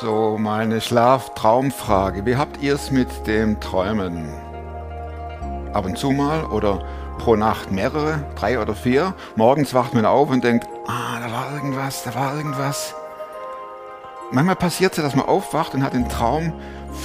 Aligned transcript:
So, 0.00 0.36
meine 0.38 0.80
Schlaf-Traumfrage. 0.80 2.26
Wie 2.26 2.36
habt 2.36 2.62
ihr 2.62 2.74
es 2.74 2.90
mit 2.90 3.26
dem 3.26 3.60
Träumen? 3.60 4.28
Ab 5.72 5.86
und 5.86 5.96
zu 5.96 6.10
mal 6.10 6.44
oder 6.44 6.84
pro 7.18 7.34
Nacht 7.34 7.72
mehrere, 7.72 8.22
drei 8.34 8.60
oder 8.60 8.74
vier? 8.74 9.14
Morgens 9.36 9.72
wacht 9.74 9.94
man 9.94 10.04
auf 10.04 10.28
und 10.30 10.44
denkt, 10.44 10.68
ah, 10.86 11.18
da 11.20 11.32
war 11.32 11.54
irgendwas, 11.54 12.02
da 12.02 12.14
war 12.14 12.36
irgendwas. 12.36 12.94
Manchmal 14.30 14.56
passiert 14.56 14.96
es, 14.98 15.02
dass 15.02 15.14
man 15.14 15.26
aufwacht 15.26 15.74
und 15.74 15.82
hat 15.82 15.94
den 15.94 16.08
Traum 16.08 16.52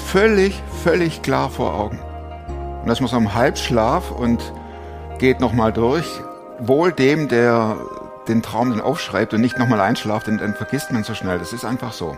völlig, 0.08 0.62
völlig 0.84 1.22
klar 1.22 1.50
vor 1.50 1.74
Augen. 1.74 2.00
Und 2.82 2.88
dass 2.88 3.00
man 3.00 3.10
so 3.10 3.18
im 3.18 3.34
Halbschlaf 3.34 4.12
und 4.12 4.54
geht 5.18 5.40
nochmal 5.40 5.72
durch, 5.72 6.08
wohl 6.60 6.92
dem, 6.92 7.28
der 7.28 7.78
den 8.28 8.42
Traum 8.42 8.70
dann 8.70 8.82
aufschreibt 8.82 9.34
und 9.34 9.42
nicht 9.42 9.57
nochmal 9.57 9.82
einschlaft, 9.82 10.28
denn 10.28 10.38
dann 10.38 10.54
vergisst 10.54 10.92
man 10.92 11.04
so 11.04 11.14
schnell. 11.14 11.39
Das 11.39 11.54
ist 11.54 11.66
einfach 11.66 11.93
so. 11.93 12.18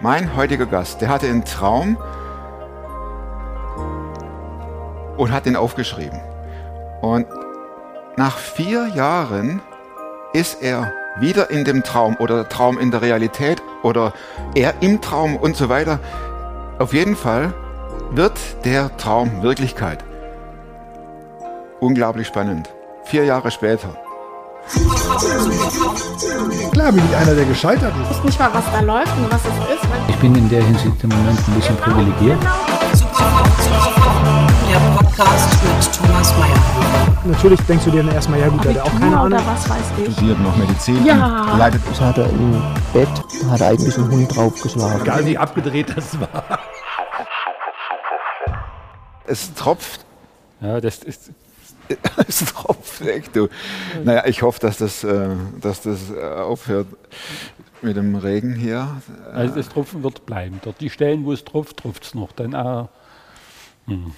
Mein 0.00 0.36
heutiger 0.36 0.66
Gast, 0.66 1.00
der 1.00 1.08
hatte 1.08 1.26
einen 1.26 1.44
Traum 1.44 1.96
und 5.16 5.32
hat 5.32 5.46
den 5.46 5.56
aufgeschrieben. 5.56 6.20
Und 7.00 7.26
nach 8.16 8.36
vier 8.36 8.88
Jahren 8.88 9.62
ist 10.32 10.62
er 10.62 10.92
wieder 11.18 11.50
in 11.50 11.64
dem 11.64 11.82
Traum 11.82 12.16
oder 12.18 12.48
Traum 12.48 12.78
in 12.78 12.90
der 12.90 13.02
Realität 13.02 13.62
oder 13.82 14.12
er 14.54 14.74
im 14.80 15.00
Traum 15.00 15.36
und 15.36 15.56
so 15.56 15.68
weiter. 15.68 15.98
Auf 16.78 16.92
jeden 16.92 17.16
Fall 17.16 17.52
wird 18.10 18.38
der 18.64 18.96
Traum 18.96 19.42
Wirklichkeit. 19.42 20.04
Unglaublich 21.80 22.26
spannend. 22.26 22.68
Vier 23.04 23.24
Jahre 23.24 23.50
später. 23.50 23.96
Klar 26.70 26.92
bin 26.92 27.02
ich 27.04 27.16
einer, 27.16 27.34
der 27.34 27.44
gescheitert 27.44 27.92
ist. 27.96 28.10
Ich 28.10 28.16
weiß 28.18 28.24
nicht 28.24 28.38
mal, 28.38 28.54
was 28.54 28.64
da 28.70 28.80
läuft 28.80 29.16
und 29.16 29.32
was 29.32 29.40
es 29.40 29.74
ist. 29.74 29.84
Ich 30.08 30.16
bin 30.16 30.36
in 30.36 30.48
der 30.48 30.62
Hinsicht 30.62 31.02
im 31.02 31.10
Moment 31.10 31.38
ein 31.48 31.54
bisschen 31.54 31.76
privilegiert. 31.78 32.38
Der 34.70 34.78
Podcast 34.96 35.48
mit 35.64 35.92
Thomas 35.98 36.32
Mayer. 36.38 36.54
Natürlich 37.24 37.60
denkst 37.62 37.84
du 37.86 37.90
dir 37.90 38.04
dann 38.04 38.14
erstmal, 38.14 38.38
ja 38.38 38.48
gut, 38.48 38.64
der 38.64 38.74
hat 38.74 38.82
auch 38.82 39.00
keine 39.00 39.18
Ahnung. 39.18 39.40
was 39.44 39.68
weiß 39.68 39.78
ich. 39.98 40.12
Studiert 40.12 40.40
noch 40.40 40.56
Medizin. 40.56 41.04
Ja. 41.04 41.56
Leidet 41.58 41.82
Das 41.90 42.00
hat 42.00 42.18
er 42.18 42.30
im 42.30 42.62
Bett, 42.92 43.08
da 43.42 43.50
hat 43.50 43.60
er 43.62 43.68
eigentlich 43.68 43.98
ein 43.98 44.10
Hund 44.10 44.36
draufgeschlagen. 44.36 45.02
Egal 45.02 45.26
wie 45.26 45.36
abgedreht 45.36 45.92
das 45.96 46.20
war. 46.20 46.60
es 49.26 49.52
tropft. 49.54 50.04
Ja, 50.60 50.80
das 50.80 50.98
ist, 50.98 51.30
Es 52.28 52.44
tropft 52.44 53.00
echt, 53.02 53.34
du. 53.34 53.48
Naja, 54.04 54.24
ich 54.26 54.42
hoffe, 54.42 54.60
dass 54.60 54.78
das, 54.78 55.04
äh, 55.04 55.28
dass 55.60 55.82
das 55.82 56.10
äh, 56.10 56.20
aufhört 56.22 56.86
mit 57.82 57.96
dem 57.96 58.14
Regen 58.14 58.54
hier. 58.54 59.00
also 59.32 59.54
das 59.54 59.68
Tropfen 59.68 60.02
wird 60.02 60.26
bleiben. 60.26 60.60
Dort 60.62 60.80
die 60.80 60.90
Stellen, 60.90 61.24
wo 61.24 61.32
es 61.32 61.44
tropft, 61.44 61.78
tropft 61.78 62.04
es 62.04 62.14
noch. 62.14 62.32
Dann 62.32 62.54
auch. 62.54 62.88
Hm. 63.86 64.12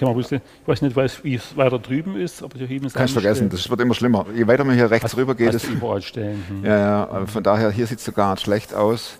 Man 0.00 0.16
wissen, 0.16 0.40
ich 0.62 0.68
weiß 0.68 0.82
nicht, 0.82 0.96
wie 1.24 1.34
es 1.34 1.56
weiter 1.56 1.78
drüben 1.78 2.16
ist, 2.16 2.42
aber 2.42 2.58
hier 2.58 2.66
hinten 2.66 2.86
ist 2.86 2.94
Kannst 2.94 3.12
vergessen, 3.12 3.48
das 3.50 3.68
wird 3.68 3.80
immer 3.80 3.94
schlimmer. 3.94 4.24
Je 4.34 4.46
weiter 4.46 4.64
man 4.64 4.76
hier 4.76 4.90
rechts 4.90 5.04
Hast- 5.04 5.16
rüber 5.16 5.34
geht, 5.34 5.52
du 5.52 5.66
überall 5.68 6.00
Stellen. 6.00 6.44
Hm. 6.48 6.64
ja, 6.64 6.78
ja, 6.78 7.26
von 7.26 7.42
daher, 7.42 7.70
hier 7.70 7.86
sieht 7.86 7.98
es 7.98 8.04
sogar 8.04 8.36
schlecht 8.36 8.72
aus. 8.72 9.18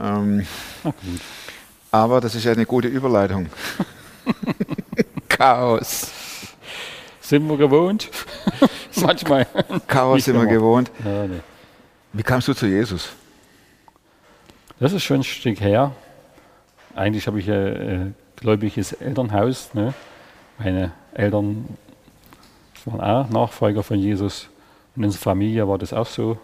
Ähm, 0.00 0.46
Na 0.82 0.90
gut. 0.90 1.20
aber 1.90 2.20
das 2.20 2.34
ist 2.34 2.44
ja 2.44 2.52
eine 2.52 2.66
gute 2.66 2.88
Überleitung. 2.88 3.46
Chaos. 5.28 6.10
Sind 7.22 7.48
wir 7.48 7.56
gewohnt? 7.56 8.10
Manchmal. 8.96 9.46
Chaos 9.86 10.24
sind 10.24 10.36
wir 10.36 10.46
gewohnt. 10.46 10.90
Ja, 11.04 11.26
nee. 11.26 11.40
Wie 12.12 12.22
kamst 12.22 12.48
du 12.48 12.52
zu 12.54 12.66
Jesus? 12.66 13.10
Das 14.80 14.92
ist 14.92 15.04
schon 15.04 15.18
ein 15.20 15.24
Stück 15.24 15.60
her. 15.60 15.92
Eigentlich 16.94 17.26
habe 17.26 17.38
ich 17.40 17.48
ein 17.48 17.56
äh, 17.56 18.40
gläubiges 18.40 18.92
Elternhaus. 18.92 19.72
Ne? 19.72 19.94
Meine 20.58 20.92
Eltern 21.14 21.64
waren 22.84 23.00
auch 23.00 23.30
Nachfolger 23.30 23.82
von 23.82 23.98
Jesus. 23.98 24.48
Und 24.96 25.04
in 25.04 25.06
unserer 25.06 25.22
Familie 25.22 25.66
war 25.68 25.78
das 25.78 25.92
auch 25.92 26.06
so, 26.06 26.36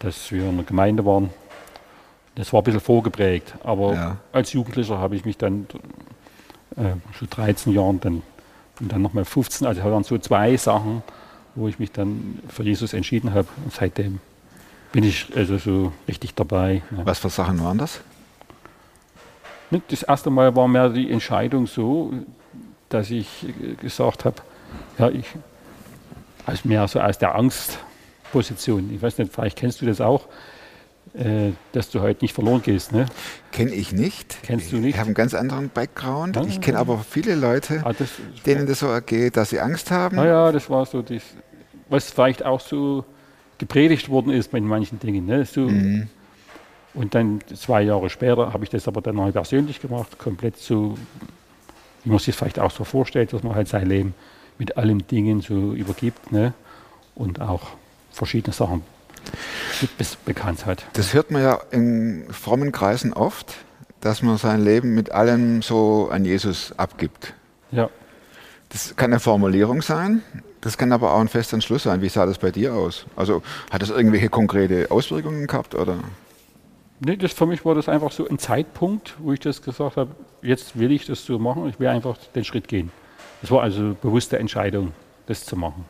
dass 0.00 0.32
wir 0.32 0.48
in 0.48 0.56
der 0.56 0.64
Gemeinde 0.64 1.04
waren. 1.04 1.30
Das 2.34 2.52
war 2.52 2.62
ein 2.62 2.64
bisschen 2.64 2.80
vorgeprägt. 2.80 3.54
Aber 3.62 3.94
Ja. 3.94 4.16
als 4.32 4.52
Jugendlicher 4.54 4.98
habe 4.98 5.14
ich 5.14 5.24
mich 5.24 5.36
dann 5.36 5.66
äh, 6.76 6.94
schon 7.16 7.28
13 7.28 7.74
Jahren 7.74 8.00
dann, 8.00 8.22
und 8.80 8.90
dann 8.92 9.02
nochmal 9.02 9.24
15, 9.24 9.66
also 9.66 9.82
waren 9.84 10.04
so 10.04 10.18
zwei 10.18 10.56
Sachen, 10.56 11.02
wo 11.54 11.68
ich 11.68 11.78
mich 11.78 11.92
dann 11.92 12.38
für 12.48 12.62
Jesus 12.62 12.92
entschieden 12.92 13.34
habe. 13.34 13.48
Und 13.64 13.72
seitdem 13.72 14.20
bin 14.92 15.04
ich 15.04 15.26
also 15.36 15.58
so 15.58 15.92
richtig 16.08 16.34
dabei. 16.34 16.82
Ne? 16.90 17.02
Was 17.04 17.18
für 17.18 17.30
Sachen 17.30 17.62
waren 17.62 17.78
das? 17.78 18.00
Das 19.88 20.02
erste 20.02 20.30
Mal 20.30 20.56
war 20.56 20.66
mir 20.66 20.88
die 20.88 21.10
Entscheidung 21.10 21.66
so, 21.66 22.12
dass 22.88 23.10
ich 23.10 23.46
gesagt 23.80 24.24
habe, 24.24 24.36
ja, 24.98 25.08
ich, 25.10 25.26
als 26.44 26.64
mehr 26.64 26.88
so 26.88 27.00
aus 27.00 27.18
der 27.18 27.36
Angstposition, 27.36 28.92
ich 28.92 29.00
weiß 29.00 29.18
nicht, 29.18 29.32
vielleicht 29.32 29.58
kennst 29.58 29.80
du 29.80 29.86
das 29.86 30.00
auch, 30.00 30.26
äh, 31.14 31.50
dass 31.72 31.90
du 31.90 32.00
heute 32.00 32.24
nicht 32.24 32.34
verloren 32.34 32.62
gehst. 32.62 32.92
Ne? 32.92 33.06
Kenne 33.52 33.72
ich 33.72 33.92
nicht. 33.92 34.38
Kennst 34.42 34.70
du 34.72 34.76
Ich 34.76 34.82
nicht? 34.82 34.96
habe 34.98 35.06
einen 35.06 35.14
ganz 35.14 35.34
anderen 35.34 35.68
Background. 35.68 36.36
Ja, 36.36 36.44
Ich 36.44 36.60
kenne 36.60 36.78
aber 36.78 36.98
viele 36.98 37.34
Leute, 37.34 37.82
Ah, 37.84 37.92
das, 37.92 38.10
denen 38.46 38.66
das 38.66 38.78
so 38.80 38.86
ergeht, 38.86 39.36
dass 39.36 39.50
sie 39.50 39.60
Angst 39.60 39.90
haben. 39.90 40.16
naja, 40.16 40.52
das 40.52 40.70
war 40.70 40.86
so, 40.86 41.02
das, 41.02 41.22
was 41.88 42.10
vielleicht 42.10 42.44
auch 42.44 42.60
so 42.60 43.04
gepredigt 43.58 44.08
worden 44.08 44.32
ist 44.32 44.50
bei 44.52 44.60
manchen 44.60 44.98
Dingen. 45.00 45.26
Ne? 45.26 45.44
So, 45.44 45.62
Mhm. 45.62 46.08
Und 46.92 47.14
dann 47.14 47.38
zwei 47.54 47.82
Jahre 47.82 48.10
später 48.10 48.52
habe 48.52 48.64
ich 48.64 48.70
das 48.70 48.88
aber 48.88 49.00
dann 49.00 49.14
noch 49.14 49.30
persönlich 49.32 49.80
gemacht, 49.80 50.18
komplett 50.18 50.56
so, 50.56 50.98
wie 52.02 52.10
man 52.10 52.18
sich 52.18 52.26
das 52.26 52.36
vielleicht 52.36 52.58
auch 52.58 52.72
so 52.72 52.82
vorstellt, 52.82 53.32
dass 53.32 53.44
man 53.44 53.54
halt 53.54 53.68
sein 53.68 53.86
Leben 53.86 54.12
mit 54.58 54.76
allen 54.76 55.06
Dingen 55.06 55.40
so 55.40 55.72
übergibt 55.72 56.32
ne? 56.32 56.52
und 57.14 57.40
auch 57.40 57.60
verschiedene 58.10 58.52
Sachen 58.52 58.82
bis 59.98 60.16
bekannt 60.16 60.66
hat. 60.66 60.84
Das 60.94 61.14
hört 61.14 61.30
man 61.30 61.42
ja 61.42 61.60
in 61.70 62.26
frommen 62.30 62.72
Kreisen 62.72 63.12
oft, 63.12 63.54
dass 64.00 64.22
man 64.22 64.36
sein 64.36 64.62
Leben 64.64 64.94
mit 64.94 65.12
allem 65.12 65.62
so 65.62 66.08
an 66.10 66.24
Jesus 66.24 66.72
abgibt. 66.76 67.34
Ja, 67.70 67.88
Das 68.70 68.96
kann 68.96 69.12
eine 69.12 69.20
Formulierung 69.20 69.82
sein, 69.82 70.22
das 70.60 70.76
kann 70.76 70.92
aber 70.92 71.14
auch 71.14 71.20
ein 71.20 71.28
fester 71.28 71.54
Entschluss 71.54 71.84
sein. 71.84 72.02
Wie 72.02 72.08
sah 72.08 72.26
das 72.26 72.38
bei 72.38 72.50
dir 72.50 72.74
aus? 72.74 73.06
Also 73.16 73.42
hat 73.70 73.82
das 73.82 73.90
irgendwelche 73.90 74.28
konkrete 74.28 74.90
Auswirkungen 74.90 75.46
gehabt? 75.46 75.74
Oder? 75.74 75.98
nee, 77.00 77.16
das, 77.16 77.32
für 77.32 77.46
mich 77.46 77.64
war 77.64 77.74
das 77.74 77.88
einfach 77.88 78.12
so 78.12 78.28
ein 78.28 78.38
Zeitpunkt, 78.38 79.14
wo 79.18 79.32
ich 79.32 79.40
das 79.40 79.62
gesagt 79.62 79.96
habe, 79.96 80.10
jetzt 80.42 80.78
will 80.78 80.92
ich 80.92 81.06
das 81.06 81.24
so 81.24 81.38
machen, 81.38 81.68
ich 81.68 81.80
will 81.80 81.88
einfach 81.88 82.16
den 82.34 82.44
Schritt 82.44 82.68
gehen. 82.68 82.92
Das 83.40 83.50
war 83.50 83.62
also 83.62 83.96
bewusste 84.00 84.38
Entscheidung, 84.38 84.92
das 85.26 85.44
zu 85.44 85.56
machen. 85.56 85.84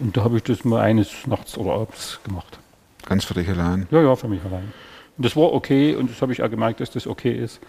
Und 0.00 0.16
da 0.16 0.24
habe 0.24 0.36
ich 0.36 0.42
das 0.44 0.64
mal 0.64 0.80
eines 0.80 1.26
Nachts 1.26 1.56
oder 1.58 1.72
abends 1.72 2.20
gemacht. 2.24 2.58
Ganz 3.06 3.24
für 3.24 3.34
dich 3.34 3.48
allein. 3.48 3.86
Ja, 3.90 4.00
ja, 4.02 4.14
für 4.16 4.28
mich 4.28 4.40
allein. 4.44 4.72
Und 5.16 5.24
das 5.24 5.34
war 5.34 5.52
okay 5.52 5.94
und 5.96 6.10
das 6.10 6.22
habe 6.22 6.32
ich 6.32 6.42
auch 6.42 6.50
gemerkt, 6.50 6.80
dass 6.80 6.90
das 6.90 7.06
okay 7.06 7.32
ist. 7.32 7.60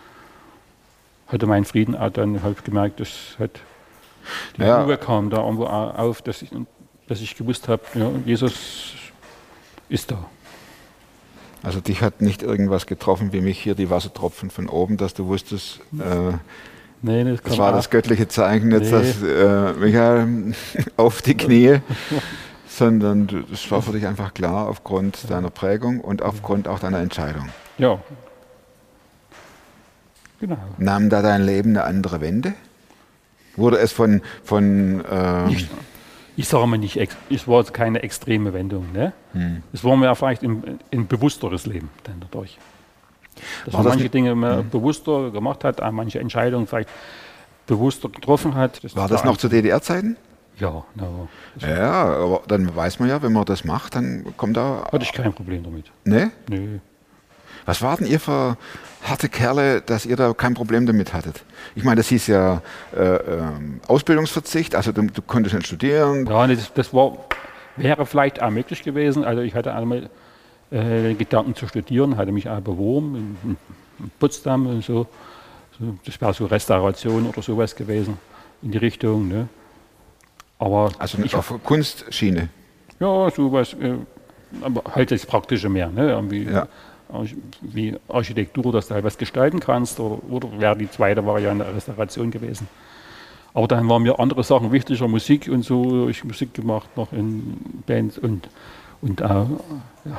Hatte 1.27 1.47
meinen 1.47 1.65
Frieden 1.65 1.95
auch 1.95 2.09
dann 2.11 2.41
habe 2.43 2.55
ich 2.57 2.63
gemerkt, 2.63 2.99
dass 2.99 3.09
halt 3.39 3.59
die 4.57 4.61
Ja. 4.61 4.83
Ruhe 4.83 4.97
kam 4.97 5.29
da 5.29 5.37
irgendwo 5.43 5.65
au- 5.65 5.89
auf, 5.91 6.21
dass 6.21 6.41
ich, 6.41 6.49
dass 7.07 7.21
ich 7.21 7.35
gewusst 7.35 7.67
habe, 7.67 7.81
ja, 7.95 8.11
Jesus 8.25 8.93
ist 9.89 10.11
da. 10.11 10.25
Also 11.63 11.79
dich 11.81 12.01
hat 12.01 12.21
nicht 12.21 12.41
irgendwas 12.43 12.85
getroffen 12.85 13.33
wie 13.33 13.41
mich 13.41 13.59
hier 13.59 13.75
die 13.75 13.89
Wassertropfen 13.89 14.49
von 14.49 14.69
oben, 14.69 14.97
dass 14.97 15.13
du 15.13 15.25
wusstest, 15.27 15.79
äh, 15.99 16.33
Nee, 17.01 17.23
das, 17.23 17.41
das 17.41 17.57
war 17.57 17.71
das 17.71 17.89
göttliche 17.89 18.27
Zeichen 18.27 18.71
jetzt, 18.71 18.91
Nee. 18.91 18.99
dass 18.99 19.23
äh, 19.23 19.73
Michael 19.79 20.53
auf 20.97 21.21
die 21.21 21.35
Knie, 21.35 21.79
sondern 22.67 23.45
das 23.49 23.69
war 23.71 23.81
für 23.81 23.93
dich 23.93 24.05
einfach 24.05 24.33
klar 24.33 24.67
aufgrund 24.67 25.29
deiner 25.29 25.49
Prägung 25.49 26.01
und 26.01 26.21
aufgrund 26.21 26.67
auch 26.67 26.79
deiner 26.79 26.99
Entscheidung. 26.99 27.49
Ja. 27.77 27.99
Genau. 30.39 30.57
Nahm 30.77 31.09
da 31.09 31.21
dein 31.21 31.41
Leben 31.43 31.71
eine 31.71 31.83
andere 31.83 32.21
Wende? 32.21 32.53
Wurde 33.55 33.77
es 33.77 33.91
von, 33.91 34.21
von 34.43 35.03
ähm, 35.11 35.49
Ich, 35.49 35.67
ich 36.37 36.47
sage 36.47 36.65
mal 36.67 36.77
nicht, 36.77 36.97
es 37.29 37.47
war 37.47 37.63
keine 37.65 38.03
extreme 38.03 38.53
Wendung. 38.53 38.91
Ne? 38.93 39.11
Hm. 39.33 39.63
Es 39.73 39.83
war 39.83 39.97
mir 39.97 40.13
vielleicht 40.15 40.43
ein, 40.43 40.79
ein 40.93 41.07
bewussteres 41.07 41.65
Leben 41.65 41.89
dann 42.03 42.21
dadurch. 42.21 42.57
Dass 43.65 43.73
War 43.73 43.79
man 43.81 43.85
das 43.85 43.95
manche 43.95 44.09
Dinge 44.09 44.35
mehr 44.35 44.63
bewusster 44.63 45.31
gemacht 45.31 45.63
hat, 45.63 45.81
manche 45.91 46.19
Entscheidungen 46.19 46.67
vielleicht 46.67 46.89
bewusster 47.67 48.09
getroffen 48.09 48.55
hat. 48.55 48.81
war 48.95 49.07
das 49.07 49.23
noch 49.23 49.37
zu 49.37 49.47
DDR-Zeiten? 49.47 50.17
Ja, 50.57 50.83
no, 50.95 51.29
Ja, 51.59 52.03
aber 52.15 52.41
dann 52.47 52.75
weiß 52.75 52.99
man 52.99 53.07
ja, 53.07 53.21
wenn 53.21 53.31
man 53.31 53.45
das 53.45 53.63
macht, 53.63 53.95
dann 53.95 54.25
kommt 54.35 54.57
da. 54.57 54.83
hatte 54.91 55.03
ich 55.03 55.13
kein 55.13 55.31
Problem 55.31 55.63
damit. 55.63 55.85
Ne? 56.03 56.31
Nö. 56.49 56.79
Was 57.65 57.81
waren 57.81 58.05
ihr 58.05 58.19
für 58.19 58.57
harte 59.03 59.29
Kerle, 59.29 59.81
dass 59.81 60.05
ihr 60.05 60.15
da 60.17 60.33
kein 60.33 60.55
Problem 60.55 60.85
damit 60.85 61.13
hattet? 61.13 61.43
Ich 61.75 61.83
meine, 61.83 61.97
das 61.97 62.09
hieß 62.09 62.27
ja 62.27 62.61
äh, 62.95 63.01
ähm, 63.03 63.79
Ausbildungsverzicht, 63.87 64.75
also 64.75 64.91
du, 64.91 65.03
du 65.03 65.21
konntest 65.21 65.55
nicht 65.55 65.67
studieren. 65.67 66.25
Ja, 66.25 66.45
nee, 66.47 66.55
das, 66.55 66.73
das 66.73 66.93
war, 66.93 67.17
wäre 67.77 68.05
vielleicht 68.05 68.41
auch 68.41 68.49
möglich 68.49 68.83
gewesen. 68.83 69.23
Also 69.23 69.41
ich 69.41 69.55
hatte 69.55 69.73
einmal 69.73 70.09
äh, 70.71 71.13
Gedanken 71.13 71.55
zu 71.55 71.67
studieren, 71.67 72.17
hatte 72.17 72.31
mich 72.31 72.49
auch 72.49 72.61
beworben 72.61 73.15
in, 73.43 73.57
in 74.01 74.11
Potsdam 74.19 74.67
und 74.67 74.83
so. 74.83 75.07
so 75.79 75.95
das 76.05 76.19
wäre 76.21 76.33
so 76.33 76.45
Restauration 76.45 77.27
oder 77.27 77.41
sowas 77.41 77.75
gewesen 77.75 78.17
in 78.61 78.71
die 78.71 78.77
Richtung. 78.77 79.27
Ne? 79.27 79.47
Aber 80.59 80.91
Also 80.99 81.19
ich 81.23 81.35
auf 81.35 81.53
Kunstschiene. 81.63 82.49
ja, 82.99 83.29
sowas, 83.31 83.73
äh, 83.73 83.95
aber 84.61 84.83
halt 84.93 85.11
das 85.11 85.25
Praktische 85.25 85.69
mehr, 85.69 85.89
ne? 85.89 86.09
Irgendwie, 86.11 86.43
Ja. 86.43 86.67
Wie 87.61 87.97
Architektur, 88.07 88.71
dass 88.71 88.87
du 88.87 88.93
halt 88.93 89.03
was 89.03 89.17
gestalten 89.17 89.59
kannst, 89.59 89.99
oder, 89.99 90.19
oder 90.29 90.47
wäre 90.59 90.77
die 90.77 90.91
zweite 90.91 91.25
Variante 91.25 91.65
Restauration 91.73 92.29
gewesen. 92.29 92.67
Aber 93.55 93.67
dann 93.67 93.89
waren 93.89 94.03
mir 94.03 94.19
andere 94.19 94.43
Sachen 94.43 94.71
wichtiger, 94.71 95.07
Musik 95.07 95.47
und 95.49 95.63
so, 95.63 96.07
ich 96.07 96.23
Musik 96.23 96.53
gemacht 96.53 96.95
noch 96.95 97.11
in 97.11 97.57
Bands 97.87 98.19
und, 98.19 98.47
und 99.01 99.21
äh, 99.21 99.25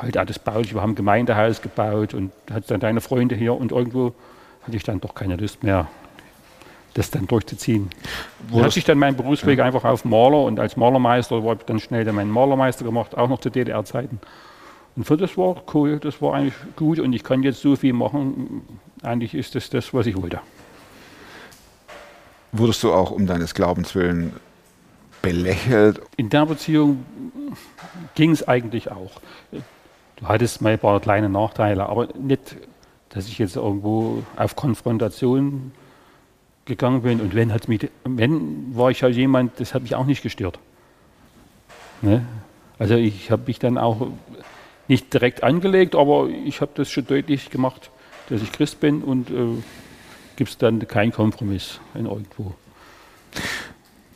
halt 0.00 0.17
das 0.17 0.38
Bauen. 0.38 0.65
Wir 0.71 0.81
haben 0.81 0.93
ein 0.93 0.94
Gemeindehaus 0.94 1.61
gebaut 1.62 2.15
und 2.15 2.32
hatte 2.53 2.69
dann 2.69 2.81
deine 2.81 3.00
Freunde 3.00 3.35
hier 3.35 3.55
und 3.55 3.73
irgendwo 3.73 4.15
hatte 4.62 4.77
ich 4.77 4.82
dann 4.85 5.00
doch 5.00 5.15
keine 5.15 5.37
Lust 5.37 5.62
mehr, 5.62 5.88
das 6.94 7.11
dann 7.11 7.27
durchzuziehen. 7.27 7.91
Da 7.91 8.55
Wurdest- 8.55 8.67
hatte 8.67 8.79
ich 8.79 8.85
dann 8.85 8.99
meinen 8.99 9.17
Berufsweg 9.17 9.61
einfach 9.61 9.85
auf 9.85 10.05
Maler 10.05 10.43
und 10.44 10.59
als 10.61 10.77
Malermeister 10.77 11.44
war 11.44 11.55
ich 11.55 11.62
dann 11.65 11.79
schnell 11.81 12.05
dann 12.05 12.15
meinen 12.15 12.31
Malermeister 12.31 12.85
gemacht, 12.85 13.17
auch 13.17 13.29
noch 13.29 13.41
zu 13.41 13.50
DDR-Zeiten. 13.50 14.19
Und 14.97 15.05
für 15.05 15.17
das 15.17 15.37
war 15.38 15.56
cool, 15.73 15.99
das 15.99 16.21
war 16.21 16.35
eigentlich 16.35 16.55
gut 16.77 16.99
und 16.99 17.12
ich 17.12 17.23
kann 17.23 17.43
jetzt 17.43 17.61
so 17.62 17.77
viel 17.77 17.93
machen. 17.93 18.62
Eigentlich 19.03 19.35
ist 19.35 19.55
das 19.55 19.71
das, 19.71 19.94
was 19.94 20.06
ich 20.06 20.21
wollte. 20.21 20.41
Wurdest 22.53 22.82
du 22.82 22.93
auch 22.93 23.11
um 23.12 23.27
deines 23.27 23.55
Glaubens 23.55 23.94
willen 23.94 24.32
belächelt? 25.22 26.00
In 26.17 26.31
der 26.31 26.46
Beziehung 26.46 27.05
ging 28.14 28.31
es 28.31 28.46
eigentlich 28.46 28.90
auch. 28.90 29.20
Du 30.17 30.28
hattest 30.28 30.61
mal 30.61 30.72
ein 30.72 30.78
paar 30.78 31.00
kleine 31.00 31.28
Nachteile, 31.28 31.87
aber 31.88 32.08
nicht, 32.19 32.56
dass 33.08 33.26
ich 33.26 33.38
jetzt 33.38 33.56
irgendwo 33.56 34.22
auf 34.37 34.56
Konfrontation 34.56 35.72
gegangen 36.64 37.02
bin. 37.02 37.20
Und 37.20 37.34
wenn, 37.34 37.52
hat's 37.52 37.69
mich, 37.69 37.88
wenn 38.05 38.76
war 38.76 38.90
ich 38.90 39.02
halt 39.02 39.17
jemand, 39.17 39.58
das 39.61 39.75
hat 39.75 39.82
mich 39.82 39.94
auch 39.94 40.06
nicht 40.06 40.22
gestört. 40.22 40.58
Ne? 42.02 42.25
Also 42.78 42.94
ich 42.94 43.31
habe 43.31 43.43
mich 43.46 43.58
dann 43.58 43.78
auch 43.78 44.08
nicht 44.88 45.12
direkt 45.12 45.43
angelegt, 45.43 45.94
aber 45.94 46.28
ich 46.28 46.61
habe 46.61 46.72
das 46.75 46.90
schon 46.90 47.06
deutlich 47.06 47.50
gemacht, 47.50 47.90
dass 48.28 48.43
ich 48.43 48.52
Christ 48.52 48.81
bin 48.81 49.02
und 49.02 49.31
äh, 49.31 49.62
gibt 50.37 50.50
es 50.50 50.58
dann 50.58 50.87
keinen 50.87 51.12
Kompromiss 51.12 51.81
in 51.94 52.06
irgendwo. 52.06 52.55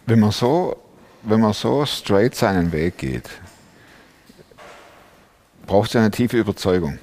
Wenn 0.06 0.21
man 0.21 0.31
so, 0.31 0.77
wenn 1.25 1.41
man 1.41 1.53
so 1.53 1.85
straight 1.87 2.35
seinen 2.35 2.73
Weg 2.73 2.99
geht, 2.99 3.29
braucht 5.67 5.91
es 5.91 5.97
eine 5.97 6.11
tiefe 6.11 6.38
Überzeugung. 6.38 6.99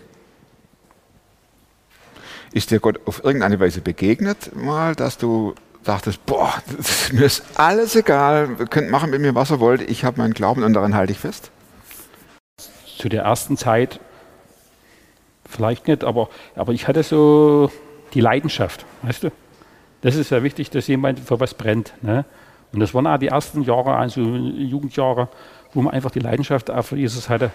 Ist 2.53 2.71
dir 2.71 2.79
Gott 2.79 2.99
auf 3.05 3.23
irgendeine 3.23 3.59
Weise 3.59 3.81
begegnet 3.81 4.55
mal, 4.55 4.95
dass 4.95 5.17
du 5.17 5.55
dachtest, 5.83 6.25
boah, 6.25 6.53
das, 6.77 7.11
mir 7.11 7.25
ist 7.25 7.43
alles 7.55 7.95
egal, 7.95 8.55
ihr 8.59 8.67
könnt 8.67 8.91
machen 8.91 9.09
mit 9.09 9.21
mir, 9.21 9.33
was 9.33 9.51
ihr 9.51 9.59
wollt, 9.59 9.81
ich 9.89 10.03
habe 10.03 10.21
meinen 10.21 10.33
Glauben 10.33 10.63
und 10.63 10.73
daran 10.73 10.93
halte 10.93 11.13
ich 11.13 11.19
fest? 11.19 11.51
zu 13.01 13.09
der 13.09 13.23
ersten 13.23 13.57
Zeit 13.57 13.99
vielleicht 15.49 15.87
nicht, 15.87 16.03
aber, 16.03 16.29
aber 16.55 16.71
ich 16.71 16.87
hatte 16.87 17.01
so 17.01 17.71
die 18.13 18.21
Leidenschaft, 18.21 18.85
weißt 19.01 19.23
du? 19.23 19.31
Das 20.01 20.15
ist 20.15 20.29
ja 20.29 20.43
wichtig, 20.43 20.69
dass 20.69 20.87
jemand 20.87 21.19
für 21.19 21.39
was 21.39 21.53
brennt. 21.55 21.93
Ne? 22.01 22.25
Und 22.73 22.79
das 22.79 22.93
waren 22.93 23.07
auch 23.07 23.17
die 23.17 23.27
ersten 23.27 23.63
Jahre, 23.63 23.95
also 23.95 24.21
Jugendjahre, 24.21 25.27
wo 25.73 25.81
man 25.81 25.93
einfach 25.93 26.11
die 26.11 26.19
Leidenschaft 26.19 26.71
auch 26.71 26.83
für 26.83 26.97
Jesus 26.97 27.29
hatte. 27.29 27.51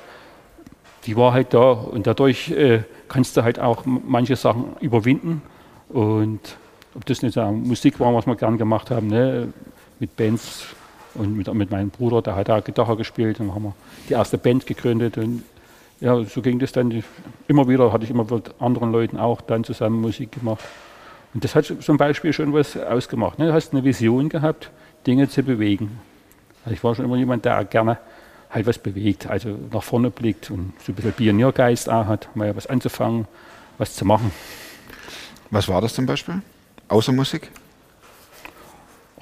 Die 1.04 1.16
war 1.16 1.32
halt 1.32 1.54
da 1.54 1.72
und 1.72 2.06
dadurch 2.06 2.50
äh, 2.50 2.82
kannst 3.08 3.36
du 3.36 3.42
halt 3.42 3.58
auch 3.60 3.84
manche 3.84 4.36
Sachen 4.36 4.76
überwinden. 4.80 5.42
Und 5.88 6.56
ob 6.94 7.06
das 7.06 7.22
nicht 7.22 7.34
so 7.34 7.42
Musik 7.52 8.00
war, 8.00 8.14
was 8.14 8.26
wir 8.26 8.36
gern 8.36 8.58
gemacht 8.58 8.90
haben, 8.90 9.06
ne? 9.06 9.52
mit 9.98 10.16
Bands 10.16 10.66
und 11.14 11.36
mit, 11.36 11.52
mit 11.54 11.70
meinem 11.70 11.90
Bruder, 11.90 12.22
der 12.22 12.36
hat 12.36 12.48
da 12.48 12.60
Gitarre 12.60 12.96
gespielt. 12.96 13.40
Dann 13.40 13.54
haben 13.54 13.64
wir 13.64 13.74
die 14.08 14.14
erste 14.14 14.38
Band 14.38 14.66
gegründet. 14.66 15.16
Und 15.16 15.42
ja, 16.00 16.22
so 16.24 16.42
ging 16.42 16.58
das 16.58 16.72
dann. 16.72 17.02
Immer 17.48 17.69
wieder 17.69 17.92
hatte 17.92 18.04
ich 18.04 18.10
immer 18.10 18.24
mit 18.24 18.54
anderen 18.58 18.92
Leuten 18.92 19.16
auch 19.16 19.40
dann 19.40 19.64
zusammen 19.64 20.00
Musik 20.00 20.32
gemacht. 20.32 20.64
Und 21.34 21.44
das 21.44 21.54
hat 21.54 21.66
zum 21.66 21.96
Beispiel 21.96 22.32
schon 22.32 22.52
was 22.52 22.76
ausgemacht. 22.76 23.38
Ne? 23.38 23.48
Du 23.48 23.52
hast 23.52 23.72
eine 23.72 23.84
Vision 23.84 24.28
gehabt, 24.28 24.70
Dinge 25.06 25.29
zu 25.29 25.43
bewegen. 25.43 25.99
Also 26.64 26.75
ich 26.75 26.85
war 26.85 26.94
schon 26.94 27.05
immer 27.05 27.17
jemand, 27.17 27.44
der 27.44 27.64
gerne 27.64 27.99
halt 28.50 28.67
was 28.67 28.79
bewegt, 28.79 29.26
also 29.26 29.56
nach 29.73 29.82
vorne 29.82 30.11
blickt 30.11 30.50
und 30.50 30.73
so 30.82 30.93
ein 30.93 30.94
bisschen 30.94 31.12
Pioniergeist 31.12 31.91
auch 31.91 32.06
hat, 32.06 32.35
mal 32.35 32.55
was 32.56 32.67
anzufangen, 32.67 33.26
was 33.79 33.94
zu 33.94 34.05
machen. 34.05 34.32
Was 35.50 35.69
war 35.69 35.81
das 35.81 35.94
zum 35.94 36.06
Beispiel? 36.06 36.43
Außer 36.88 37.12
Musik? 37.12 37.50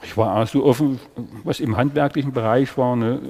Ich 0.02 0.16
war 0.16 0.36
auch 0.36 0.46
so 0.46 0.64
offen, 0.64 1.00
was 1.44 1.60
im 1.60 1.76
handwerklichen 1.76 2.32
Bereich 2.32 2.76
war. 2.76 2.96
Ne? 2.96 3.20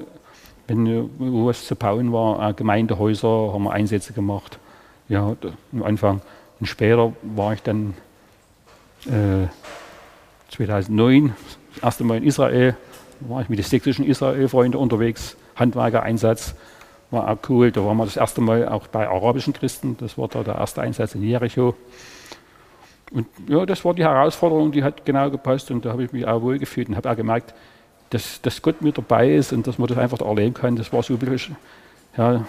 Wenn 0.67 1.09
wo 1.17 1.47
was 1.47 1.65
zu 1.65 1.75
bauen 1.75 2.11
war, 2.11 2.53
Gemeindehäuser, 2.53 3.53
haben 3.53 3.63
wir 3.63 3.71
Einsätze 3.71 4.13
gemacht. 4.13 4.59
Ja, 5.07 5.35
am 5.71 5.83
Anfang. 5.83 6.21
Und 6.59 6.65
später 6.67 7.13
war 7.21 7.53
ich 7.53 7.61
dann 7.61 7.93
äh, 9.05 9.47
2009 10.49 11.29
das 11.29 11.57
erste 11.83 12.03
Mal 12.03 12.17
in 12.17 12.23
Israel. 12.23 12.75
War 13.21 13.41
ich 13.41 13.49
mit 13.49 13.59
den 13.59 13.65
sächsischen 13.65 14.05
Israel-Freunden 14.05 14.77
unterwegs. 14.77 15.37
Handwerker-Einsatz 15.55 16.55
war 17.11 17.29
auch 17.29 17.37
cool. 17.49 17.71
Da 17.71 17.85
waren 17.85 17.97
wir 17.97 18.05
das 18.05 18.17
erste 18.17 18.41
Mal 18.41 18.67
auch 18.67 18.87
bei 18.87 19.07
arabischen 19.07 19.53
Christen. 19.53 19.97
Das 19.99 20.17
war 20.17 20.27
da 20.27 20.43
der 20.43 20.55
erste 20.55 20.81
Einsatz 20.81 21.15
in 21.15 21.23
Jericho. 21.23 21.75
Und 23.11 23.27
ja, 23.47 23.65
das 23.65 23.85
war 23.85 23.93
die 23.93 24.03
Herausforderung, 24.03 24.71
die 24.71 24.83
hat 24.83 25.05
genau 25.05 25.29
gepasst 25.29 25.69
und 25.71 25.85
da 25.85 25.91
habe 25.91 26.03
ich 26.03 26.11
mich 26.11 26.25
auch 26.27 26.41
wohl 26.41 26.57
gefühlt 26.57 26.89
und 26.89 26.95
habe 26.95 27.09
auch 27.09 27.15
gemerkt, 27.15 27.53
dass, 28.09 28.41
dass 28.41 28.61
Gott 28.61 28.81
mit 28.81 28.97
dabei 28.97 29.35
ist 29.35 29.53
und 29.53 29.67
dass 29.67 29.77
man 29.77 29.87
das 29.87 29.97
einfach 29.97 30.19
erleben 30.21 30.53
kann. 30.53 30.75
Das 30.75 30.91
war 30.91 31.03
so 31.03 31.13
ein 31.13 31.19
bisschen 31.19 31.55
ja, 32.17 32.45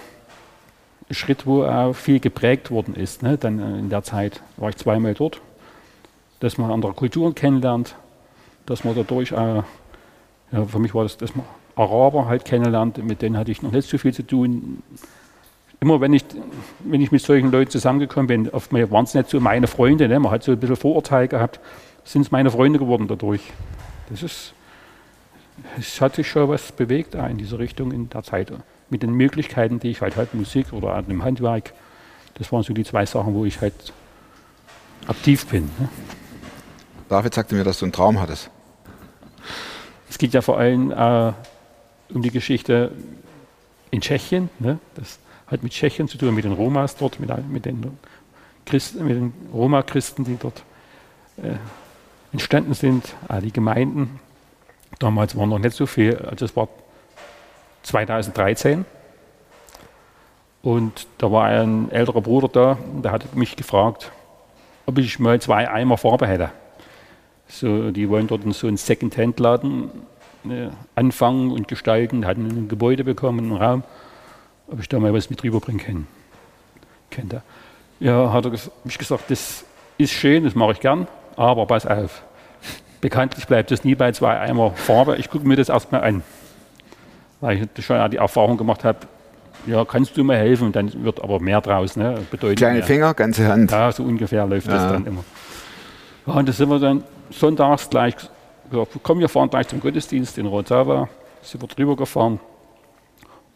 ein 1.08 1.14
Schritt, 1.14 1.46
wo 1.46 1.64
auch 1.64 1.92
viel 1.92 2.20
geprägt 2.20 2.70
worden 2.70 2.94
ist. 2.94 3.22
Ne? 3.22 3.36
Dann 3.36 3.58
äh, 3.58 3.78
in 3.78 3.90
der 3.90 4.02
Zeit 4.02 4.42
war 4.56 4.70
ich 4.70 4.76
zweimal 4.76 5.14
dort, 5.14 5.40
dass 6.40 6.58
man 6.58 6.70
andere 6.70 6.92
Kulturen 6.94 7.34
kennenlernt, 7.34 7.96
dass 8.66 8.84
man 8.84 8.94
dadurch 8.94 9.32
auch, 9.32 9.64
ja, 10.52 10.64
für 10.64 10.78
mich 10.78 10.94
war 10.94 11.04
das, 11.04 11.16
dass 11.16 11.34
man 11.34 11.46
Araber 11.76 12.26
halt 12.26 12.44
kennenlernt, 12.44 13.02
mit 13.04 13.22
denen 13.22 13.36
hatte 13.36 13.50
ich 13.50 13.62
noch 13.62 13.70
nicht 13.70 13.88
so 13.88 13.98
viel 13.98 14.12
zu 14.12 14.26
tun. 14.26 14.82
Immer 15.80 16.00
wenn 16.00 16.14
ich, 16.14 16.24
wenn 16.84 17.00
ich 17.00 17.12
mit 17.12 17.20
solchen 17.20 17.50
Leuten 17.50 17.70
zusammengekommen 17.70 18.26
bin, 18.26 18.48
oftmals 18.48 18.90
waren 18.90 19.04
es 19.04 19.14
nicht 19.14 19.28
so 19.28 19.40
meine 19.40 19.66
Freunde, 19.66 20.08
ne? 20.08 20.18
man 20.18 20.32
hat 20.32 20.42
so 20.42 20.52
ein 20.52 20.58
bisschen 20.58 20.76
Vorurteil 20.76 21.28
gehabt, 21.28 21.60
sind 22.04 22.22
es 22.22 22.30
meine 22.30 22.50
Freunde 22.50 22.78
geworden 22.78 23.06
dadurch. 23.08 23.42
Das 24.08 24.22
ist, 24.22 24.54
es 25.78 26.00
hat 26.00 26.14
sich 26.14 26.28
schon 26.28 26.48
was 26.48 26.72
bewegt 26.72 27.14
in 27.14 27.36
diese 27.36 27.58
Richtung 27.58 27.92
in 27.92 28.08
der 28.08 28.22
Zeit. 28.22 28.52
Mit 28.88 29.02
den 29.02 29.12
Möglichkeiten, 29.12 29.80
die 29.80 29.90
ich 29.90 30.00
halt 30.00 30.16
hatte, 30.16 30.36
Musik 30.36 30.72
oder 30.72 30.96
auch 30.96 31.08
im 31.08 31.24
Handwerk. 31.24 31.74
Das 32.34 32.52
waren 32.52 32.62
so 32.62 32.72
die 32.72 32.84
zwei 32.84 33.04
Sachen, 33.04 33.34
wo 33.34 33.44
ich 33.44 33.60
halt 33.60 33.92
aktiv 35.08 35.46
bin. 35.46 35.64
Ne? 35.78 35.88
David 37.08 37.34
sagte 37.34 37.54
mir, 37.54 37.64
dass 37.64 37.80
du 37.80 37.86
einen 37.86 37.92
Traum 37.92 38.20
hattest. 38.20 38.50
Es 40.08 40.18
geht 40.18 40.32
ja 40.32 40.42
vor 40.42 40.58
allem 40.58 40.90
äh, 40.90 41.32
um 42.14 42.22
die 42.22 42.30
Geschichte 42.30 42.92
in 43.90 44.00
Tschechien. 44.00 44.48
Ne? 44.58 44.78
Das 44.94 45.18
hat 45.46 45.62
mit 45.62 45.72
Tschechien 45.72 46.08
zu 46.08 46.18
tun, 46.18 46.34
mit 46.34 46.44
den 46.44 46.52
Romas 46.52 46.96
dort, 46.96 47.20
mit, 47.20 47.30
mit 47.48 47.64
den, 47.64 47.98
den 48.70 49.32
Roma-Christen, 49.52 50.24
die 50.24 50.36
dort 50.36 50.62
äh, 51.36 51.56
entstanden 52.32 52.74
sind, 52.74 53.14
äh, 53.28 53.40
die 53.40 53.52
Gemeinden. 53.52 54.20
Damals 54.98 55.36
waren 55.36 55.48
noch 55.48 55.58
nicht 55.58 55.76
so 55.76 55.86
viel, 55.86 56.16
also 56.16 56.44
es 56.44 56.56
war 56.56 56.68
2013. 57.82 58.84
Und 60.62 61.06
da 61.18 61.30
war 61.30 61.44
ein 61.44 61.90
älterer 61.92 62.20
Bruder 62.20 62.48
da, 62.48 62.78
der 63.02 63.12
hat 63.12 63.36
mich 63.36 63.54
gefragt, 63.54 64.10
ob 64.86 64.98
ich 64.98 65.18
mal 65.20 65.40
zwei 65.40 65.70
Eimer 65.70 65.96
Farbe 65.96 66.26
hätte. 66.26 66.50
So, 67.48 67.90
die 67.90 68.08
wollen 68.08 68.26
dort 68.26 68.42
so 68.54 68.66
einen 68.66 68.76
Second-Hand-Laden 68.76 69.90
äh, 70.48 70.68
anfangen 70.94 71.50
und 71.52 71.68
gestalten, 71.68 72.26
hatten 72.26 72.46
ein 72.46 72.68
Gebäude 72.68 73.04
bekommen, 73.04 73.50
einen 73.52 73.56
Raum, 73.62 73.82
ob 74.68 74.80
ich 74.80 74.88
da 74.88 74.98
mal 74.98 75.12
was 75.14 75.30
mit 75.30 75.42
rüberbringen 75.42 75.84
kann. 75.84 76.06
Könnte. 77.10 77.42
Ja, 78.00 78.32
hat 78.32 78.44
er 78.44 78.52
mich 78.84 78.98
gesagt, 78.98 79.30
das 79.30 79.64
ist 79.96 80.12
schön, 80.12 80.44
das 80.44 80.54
mache 80.54 80.72
ich 80.72 80.80
gern, 80.80 81.06
aber 81.36 81.66
pass 81.66 81.86
auf. 81.86 82.22
Bekanntlich 83.00 83.46
bleibt 83.46 83.70
es 83.70 83.84
nie 83.84 83.94
bei 83.94 84.10
zwei 84.12 84.38
Eimer 84.40 84.72
Farbe. 84.72 85.16
Ich 85.16 85.30
gucke 85.30 85.46
mir 85.46 85.56
das 85.56 85.68
erstmal 85.68 86.02
an. 86.02 86.22
Weil 87.40 87.68
ich 87.76 87.84
schon 87.84 88.10
die 88.10 88.16
Erfahrung 88.16 88.56
gemacht 88.56 88.82
habe, 88.84 89.00
ja, 89.66 89.84
kannst 89.84 90.16
du 90.16 90.24
mir 90.24 90.36
helfen, 90.36 90.72
dann 90.72 91.04
wird 91.04 91.22
aber 91.22 91.38
mehr 91.40 91.60
draus. 91.60 91.96
Ne? 91.96 92.18
Bedeutet 92.30 92.58
Kleine 92.58 92.78
mehr. 92.78 92.86
Finger, 92.86 93.14
ganze 93.14 93.46
Hand. 93.48 93.70
Ja, 93.70 93.92
so 93.92 94.02
ungefähr 94.02 94.46
läuft 94.46 94.66
das 94.68 94.82
Ja. 94.82 94.92
dann 94.92 95.06
immer. 95.06 95.24
Ja, 96.26 96.34
und 96.34 96.48
da 96.48 96.52
sind 96.52 96.68
wir 96.68 96.78
dann 96.78 97.04
sonntags 97.30 97.90
gleich 97.90 98.14
gesagt, 98.70 98.98
komm, 99.02 99.20
wir 99.20 99.28
fahren 99.28 99.50
gleich 99.50 99.68
zum 99.68 99.80
Gottesdienst 99.80 100.38
in 100.38 100.46
Rotawa. 100.46 101.08
Sind 101.42 101.62
wir 101.62 101.68
drüber 101.68 101.96
gefahren. 101.96 102.40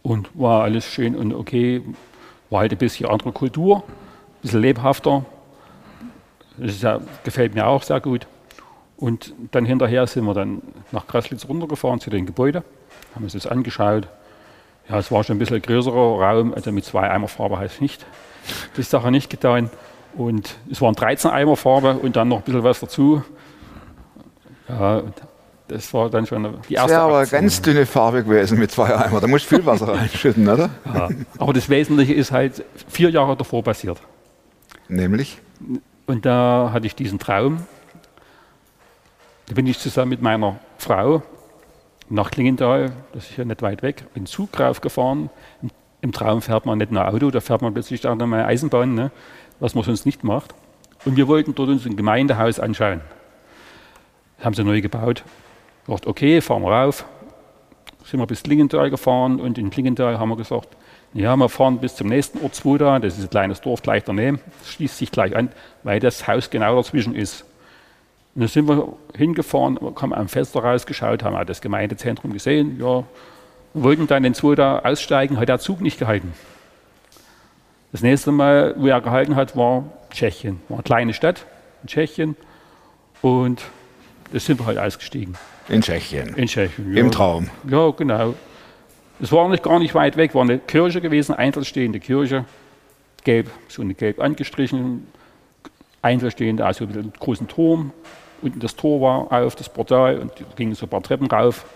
Und 0.03 0.31
war 0.35 0.63
alles 0.63 0.87
schön 0.87 1.17
und 1.17 1.35
okay. 1.35 1.83
War 2.49 2.61
halt 2.61 2.73
ein 2.73 2.79
bisschen 2.79 3.09
andere 3.09 3.33
Kultur, 3.33 3.79
ein 3.79 4.43
bisschen 4.43 4.61
lebhafter. 4.61 5.25
Das 6.57 6.83
ja, 6.83 7.01
gefällt 7.25 7.55
mir 7.55 7.67
auch 7.67 7.83
sehr 7.83 8.01
gut. 8.01 8.27
Und 8.97 9.35
dann 9.51 9.65
hinterher 9.65 10.07
sind 10.07 10.25
wir 10.25 10.35
dann 10.35 10.61
nach 10.93 11.07
Kraslitz 11.07 11.49
runtergefahren 11.49 12.01
zu 12.01 12.11
den 12.11 12.27
Gebäuden, 12.27 12.63
haben 13.15 13.25
uns 13.25 13.33
das 13.33 13.47
angeschaut. 13.47 14.09
Ja, 14.89 14.99
es 14.99 15.11
war 15.11 15.25
schon 15.25 15.37
ein 15.37 15.39
bisschen 15.39 15.63
größerer 15.63 16.21
Raum, 16.21 16.53
also 16.53 16.71
mit 16.73 16.85
zwei 16.85 17.09
Eimer 17.09 17.29
Farbe 17.29 17.59
heißt 17.59 17.77
es 17.77 17.81
nicht. 17.81 18.05
Das 18.77 18.91
Sache 18.91 19.11
nicht 19.11 19.31
getan. 19.31 19.71
Und 20.15 20.57
es 20.71 20.83
waren 20.83 20.95
13 20.95 21.31
Eimer 21.31 21.57
Farbe 21.57 21.95
und 21.95 22.17
dann 22.17 22.29
noch 22.29 22.39
ein 22.39 22.43
bisschen 22.43 22.65
was 22.65 22.81
dazu. 22.81 23.23
Ja, 24.79 25.03
das 25.69 25.93
war 25.95 26.11
dann 26.11 26.27
schon 26.27 26.43
die 26.43 26.75
Das 26.75 26.83
erste 26.83 26.91
wäre 26.91 27.01
aber 27.03 27.19
Aktion. 27.19 27.41
ganz 27.41 27.63
dünne 27.63 27.87
Farbe 27.87 28.25
gewesen 28.25 28.59
mit 28.59 28.71
zwei 28.71 28.95
Eimer. 28.97 29.21
Da 29.21 29.27
musst 29.27 29.51
du 29.51 29.57
viel 29.57 29.67
Wasser 29.67 29.89
reinschütten, 29.89 30.49
oder? 30.49 30.71
Ja. 30.93 31.09
Aber 31.39 31.53
das 31.53 31.69
Wesentliche 31.69 32.15
ist 32.15 32.33
halt 32.33 32.65
vier 32.89 33.11
Jahre 33.11 33.37
davor 33.37 33.63
passiert. 33.63 33.99
Nämlich? 34.89 35.39
Und 36.07 36.27
da 36.27 36.71
hatte 36.73 36.87
ich 36.87 36.97
diesen 36.97 37.19
Traum. 37.21 37.59
Da 39.47 39.55
bin 39.55 39.67
ich 39.67 39.79
zusammen 39.79 40.11
mit 40.11 40.23
meiner 40.23 40.59
Frau 40.79 41.23
nach 42.09 42.31
Klingenthal, 42.31 42.93
das 43.13 43.31
ist 43.31 43.37
ja 43.37 43.45
nicht 43.45 43.63
weit 43.63 43.83
weg, 43.83 44.05
in 44.15 44.27
Zug 44.27 44.59
raufgefahren. 44.59 45.31
Im, 46.01 46.13
Traum 46.13 46.43
fährt 46.43 46.67
man 46.67 46.79
nicht 46.79 46.91
nur 46.91 47.07
Auto, 47.07 47.31
da 47.31 47.41
fährt 47.41 47.63
man 47.63 47.73
plötzlich 47.73 48.07
auch 48.07 48.17
noch 48.17 48.27
mal 48.27 48.45
Eisenbahn, 48.45 48.95
ne? 48.95 49.11
was 49.61 49.75
man 49.75 49.85
sonst 49.85 50.07
nicht 50.07 50.25
macht. 50.25 50.55
Und 51.05 51.17
wir 51.17 51.29
wollten 51.29 51.55
dort 51.55 51.69
uns 51.69 51.87
ein 51.87 51.97
Gemeindehaus 51.97 52.59
anschauen. 52.59 53.01
Haben 54.41 54.55
sie 54.55 54.65
neu 54.65 54.81
gebaut. 54.81 55.25
Dachte, 55.87 56.09
okay, 56.09 56.41
fahren 56.41 56.63
wir 56.63 56.73
rauf. 56.73 57.05
Sind 58.05 58.21
wir 58.21 58.27
bis 58.27 58.43
Klingenthal 58.43 58.91
gefahren 58.91 59.41
und 59.41 59.59
in 59.59 59.71
Klingenthal 59.71 60.19
haben 60.19 60.31
wir 60.31 60.37
gesagt, 60.37 60.77
ja, 61.13 61.37
wir 61.37 61.49
fahren 61.49 61.79
bis 61.79 61.97
zum 61.97 62.09
nächsten 62.09 62.43
Ort 62.43 62.55
Zwoda, 62.55 62.99
das 62.99 63.19
ist 63.19 63.25
ein 63.25 63.31
kleines 63.31 63.61
Dorf 63.61 63.83
gleich 63.83 64.05
daneben, 64.05 64.41
das 64.61 64.71
schließt 64.71 64.97
sich 64.97 65.11
gleich 65.11 65.35
an, 65.35 65.51
weil 65.83 65.99
das 65.99 66.27
Haus 66.29 66.51
genau 66.51 66.77
dazwischen 66.77 67.15
ist. 67.15 67.45
Und 68.35 68.43
dann 68.43 68.49
sind 68.49 68.69
wir 68.69 68.93
hingefahren, 69.17 69.79
haben 70.01 70.15
am 70.15 70.29
Fenster 70.29 70.61
rausgeschaut, 70.61 71.25
haben 71.25 71.35
auch 71.35 71.45
das 71.45 71.61
Gemeindezentrum 71.61 72.33
gesehen, 72.33 72.81
ja, 72.81 73.05
wollten 73.75 74.07
dann 74.07 74.25
in 74.25 74.35
Zwoda 74.35 74.81
aussteigen, 74.81 75.39
hat 75.39 75.49
der 75.49 75.59
Zug 75.59 75.81
nicht 75.81 75.99
gehalten. 75.99 76.33
Das 77.93 78.03
nächste 78.03 78.31
Mal, 78.31 78.75
wo 78.79 78.87
er 78.87 79.01
gehalten 79.01 79.35
hat, 79.35 79.57
war 79.57 79.85
Tschechien, 80.11 80.61
war 80.69 80.79
eine 80.79 80.85
kleine 80.85 81.13
Stadt 81.13 81.45
in 81.83 81.89
Tschechien 81.89 82.37
und 83.21 83.63
da 84.33 84.39
sind 84.39 84.59
wir 84.61 84.67
halt 84.67 84.79
ausgestiegen. 84.79 85.37
In 85.69 85.83
Tschechien. 85.83 86.35
In 86.35 86.47
Tschechien. 86.47 86.97
Im 86.97 87.07
ja. 87.07 87.11
Traum. 87.11 87.51
Ja, 87.69 87.91
genau. 87.91 88.35
Es 89.21 89.31
war 89.33 89.49
nicht 89.49 89.63
gar 89.63 89.79
nicht 89.79 89.95
weit 89.95 90.17
weg, 90.17 90.35
war 90.35 90.43
eine 90.43 90.59
Kirche 90.59 91.01
gewesen, 91.01 91.35
einzelstehende 91.35 92.01
Kirche, 92.01 92.47
gelb, 93.25 93.51
so 93.69 93.83
eine 93.83 93.95
gelb 93.95 94.19
angestrichen, 94.19 95.07
einzelstehende, 96.01 96.65
also 96.65 96.87
mit 96.87 96.97
einem 96.97 97.13
großen 97.19 97.47
Turm. 97.47 97.93
Unten 98.41 98.61
das 98.61 98.75
Tor 98.77 99.01
war 99.03 99.43
auf, 99.43 99.55
das 99.57 99.69
Portal, 99.69 100.19
und 100.19 100.33
da 100.41 100.45
gingen 100.57 100.75
so 100.75 100.87
ein 100.87 100.89
paar 100.89 101.03
Treppen 101.03 101.27
rauf. 101.27 101.67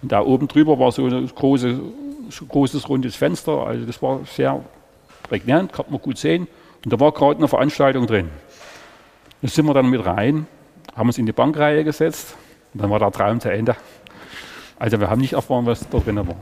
Und 0.00 0.12
da 0.12 0.22
oben 0.22 0.46
drüber 0.46 0.78
war 0.78 0.92
so 0.92 1.04
ein 1.06 1.26
große, 1.26 1.80
so 2.30 2.46
großes 2.46 2.88
rundes 2.88 3.16
Fenster, 3.16 3.66
also 3.66 3.84
das 3.84 4.00
war 4.00 4.20
sehr 4.24 4.62
prägnant, 5.24 5.72
kann 5.72 5.86
man 5.90 6.00
gut 6.00 6.18
sehen. 6.18 6.46
Und 6.84 6.92
da 6.92 7.00
war 7.00 7.10
gerade 7.12 7.38
eine 7.38 7.48
Veranstaltung 7.48 8.06
drin. 8.06 8.28
Da 9.40 9.48
sind 9.48 9.66
wir 9.66 9.74
dann 9.74 9.90
mit 9.90 10.04
rein, 10.04 10.46
haben 10.94 11.06
uns 11.08 11.18
in 11.18 11.26
die 11.26 11.32
Bankreihe 11.32 11.84
gesetzt 11.84 12.36
und 12.74 12.82
dann 12.82 12.90
war 12.90 12.98
der 12.98 13.10
Traum 13.10 13.40
zu 13.40 13.50
Ende. 13.50 13.76
Also 14.78 15.00
wir 15.00 15.08
haben 15.10 15.20
nicht 15.20 15.34
erfahren, 15.34 15.66
was 15.66 15.88
da 15.88 15.98
drin 15.98 16.16
war. 16.16 16.36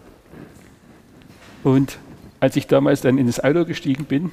Und 1.63 1.99
als 2.41 2.57
ich 2.57 2.67
damals 2.67 3.03
dann 3.03 3.19
in 3.19 3.27
das 3.27 3.43
Auto 3.43 3.65
gestiegen 3.65 4.07
bin, 4.07 4.33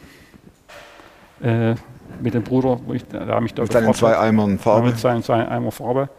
äh, 1.42 1.76
mit 2.22 2.34
dem 2.34 2.44
Bruder, 2.44 2.80
wo 2.86 2.94
ich, 2.94 3.06
der 3.06 3.42
mich 3.42 3.54
da 3.54 3.64
Mit 3.64 3.72
gefragt 3.72 3.98
zwei 3.98 4.18
Eimern 4.18 4.58
Farbe. 4.58 4.88
mit 4.88 4.98
seinen 4.98 5.24
zwei 5.24 5.48
Eimer 5.48 5.72
Farbe, 5.72 6.10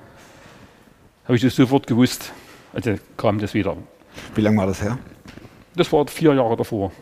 habe 1.24 1.36
ich 1.36 1.42
das 1.42 1.56
sofort 1.56 1.86
gewusst. 1.86 2.32
Also 2.72 2.94
kam 3.16 3.38
das 3.38 3.54
wieder. 3.54 3.76
Wie 4.34 4.40
lange 4.42 4.58
war 4.58 4.66
das 4.66 4.82
her? 4.82 4.98
Das 5.74 5.92
war 5.92 6.06
vier 6.06 6.34
Jahre 6.34 6.56
davor. 6.56 6.92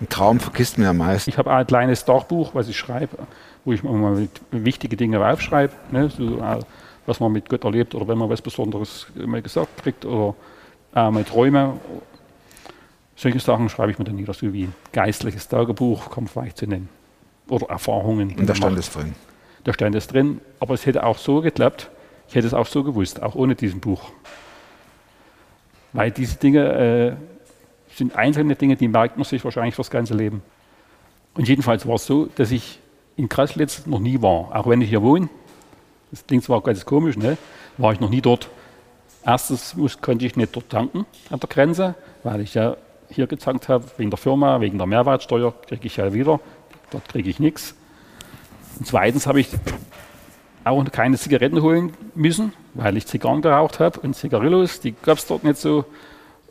Ein 0.00 0.08
Traum 0.08 0.40
vergisst 0.40 0.78
man 0.78 0.86
ja 0.86 0.92
meist. 0.94 1.28
Ich 1.28 1.36
habe 1.36 1.50
auch 1.50 1.56
ein 1.56 1.66
kleines 1.66 2.04
Tagebuch, 2.04 2.54
was 2.54 2.68
ich 2.68 2.78
schreibe, 2.78 3.18
wo 3.64 3.72
ich 3.72 3.82
mal 3.82 4.14
mit 4.14 4.40
wichtige 4.50 4.96
Dinge 4.96 5.24
aufschreibe, 5.24 5.72
ne, 5.90 6.08
so, 6.08 6.38
äh, 6.38 6.60
was 7.06 7.20
man 7.20 7.32
mit 7.32 7.48
Gott 7.48 7.64
erlebt 7.64 7.94
oder 7.94 8.06
wenn 8.08 8.18
man 8.18 8.28
was 8.28 8.42
Besonderes 8.42 9.06
mal 9.14 9.42
gesagt 9.42 9.82
kriegt 9.82 10.04
oder 10.04 10.34
äh, 10.94 11.10
mal 11.10 11.24
Träume. 11.24 11.78
Solche 13.16 13.40
Sachen 13.40 13.68
schreibe 13.68 13.90
ich 13.90 13.98
mir 13.98 14.04
dann 14.04 14.16
nieder, 14.16 14.32
so 14.32 14.52
wie 14.52 14.64
ein 14.64 14.74
geistliches 14.92 15.48
Tagebuch, 15.48 16.16
man 16.16 16.26
vielleicht 16.26 16.58
so 16.58 16.66
nennen. 16.66 16.88
Oder 17.48 17.68
Erfahrungen. 17.68 18.34
Und 18.38 18.48
da 18.48 18.54
stand 18.54 18.78
es 18.78 18.90
drin. 18.90 19.14
Da 19.64 19.74
stand 19.74 19.94
es 19.94 20.06
drin, 20.06 20.40
aber 20.58 20.74
es 20.74 20.86
hätte 20.86 21.04
auch 21.04 21.18
so 21.18 21.42
geklappt, 21.42 21.90
ich 22.28 22.34
hätte 22.34 22.46
es 22.46 22.54
auch 22.54 22.66
so 22.66 22.82
gewusst, 22.82 23.22
auch 23.22 23.34
ohne 23.34 23.54
diesen 23.54 23.80
Buch. 23.80 24.12
Weil 25.92 26.12
diese 26.12 26.36
Dinge 26.38 27.18
äh, 27.18 27.94
sind 27.94 28.14
einzelne 28.14 28.54
Dinge, 28.54 28.76
die 28.76 28.88
merkt 28.88 29.16
man 29.16 29.24
sich 29.24 29.44
wahrscheinlich 29.44 29.74
fürs 29.74 29.90
ganze 29.90 30.14
Leben. 30.14 30.42
Und 31.34 31.48
jedenfalls 31.48 31.86
war 31.86 31.96
es 31.96 32.06
so, 32.06 32.26
dass 32.36 32.52
ich 32.52 32.78
in 33.20 33.28
Kraslitz 33.28 33.86
noch 33.86 34.00
nie 34.00 34.20
war, 34.22 34.56
auch 34.56 34.66
wenn 34.66 34.80
ich 34.80 34.88
hier 34.88 35.02
wohne. 35.02 35.28
Das 36.10 36.26
klingt 36.26 36.42
zwar 36.42 36.62
ganz 36.62 36.84
komisch, 36.84 37.16
ne? 37.16 37.36
war 37.76 37.92
ich 37.92 38.00
noch 38.00 38.10
nie 38.10 38.22
dort. 38.22 38.48
Erstens 39.24 39.76
muss, 39.76 40.00
konnte 40.00 40.24
ich 40.24 40.36
nicht 40.36 40.56
dort 40.56 40.70
tanken 40.70 41.04
an 41.28 41.38
der 41.38 41.48
Grenze, 41.48 41.94
weil 42.22 42.40
ich 42.40 42.54
ja 42.54 42.76
hier 43.10 43.26
getankt 43.26 43.68
habe, 43.68 43.84
wegen 43.98 44.10
der 44.10 44.16
Firma, 44.16 44.60
wegen 44.60 44.78
der 44.78 44.86
Mehrwertsteuer 44.86 45.52
kriege 45.66 45.86
ich 45.86 45.98
ja 45.98 46.12
wieder. 46.12 46.40
Dort 46.90 47.08
kriege 47.08 47.28
ich 47.28 47.38
nichts. 47.38 47.74
Und 48.78 48.86
zweitens 48.86 49.26
habe 49.26 49.40
ich 49.40 49.48
auch 50.64 50.82
keine 50.90 51.18
Zigaretten 51.18 51.60
holen 51.60 51.92
müssen, 52.14 52.52
weil 52.74 52.96
ich 52.96 53.06
Zigarren 53.06 53.42
geraucht 53.42 53.80
habe 53.80 54.00
und 54.00 54.14
Zigarillos, 54.14 54.80
die 54.80 54.92
gab 54.92 55.18
es 55.18 55.26
dort 55.26 55.44
nicht 55.44 55.58
so 55.58 55.84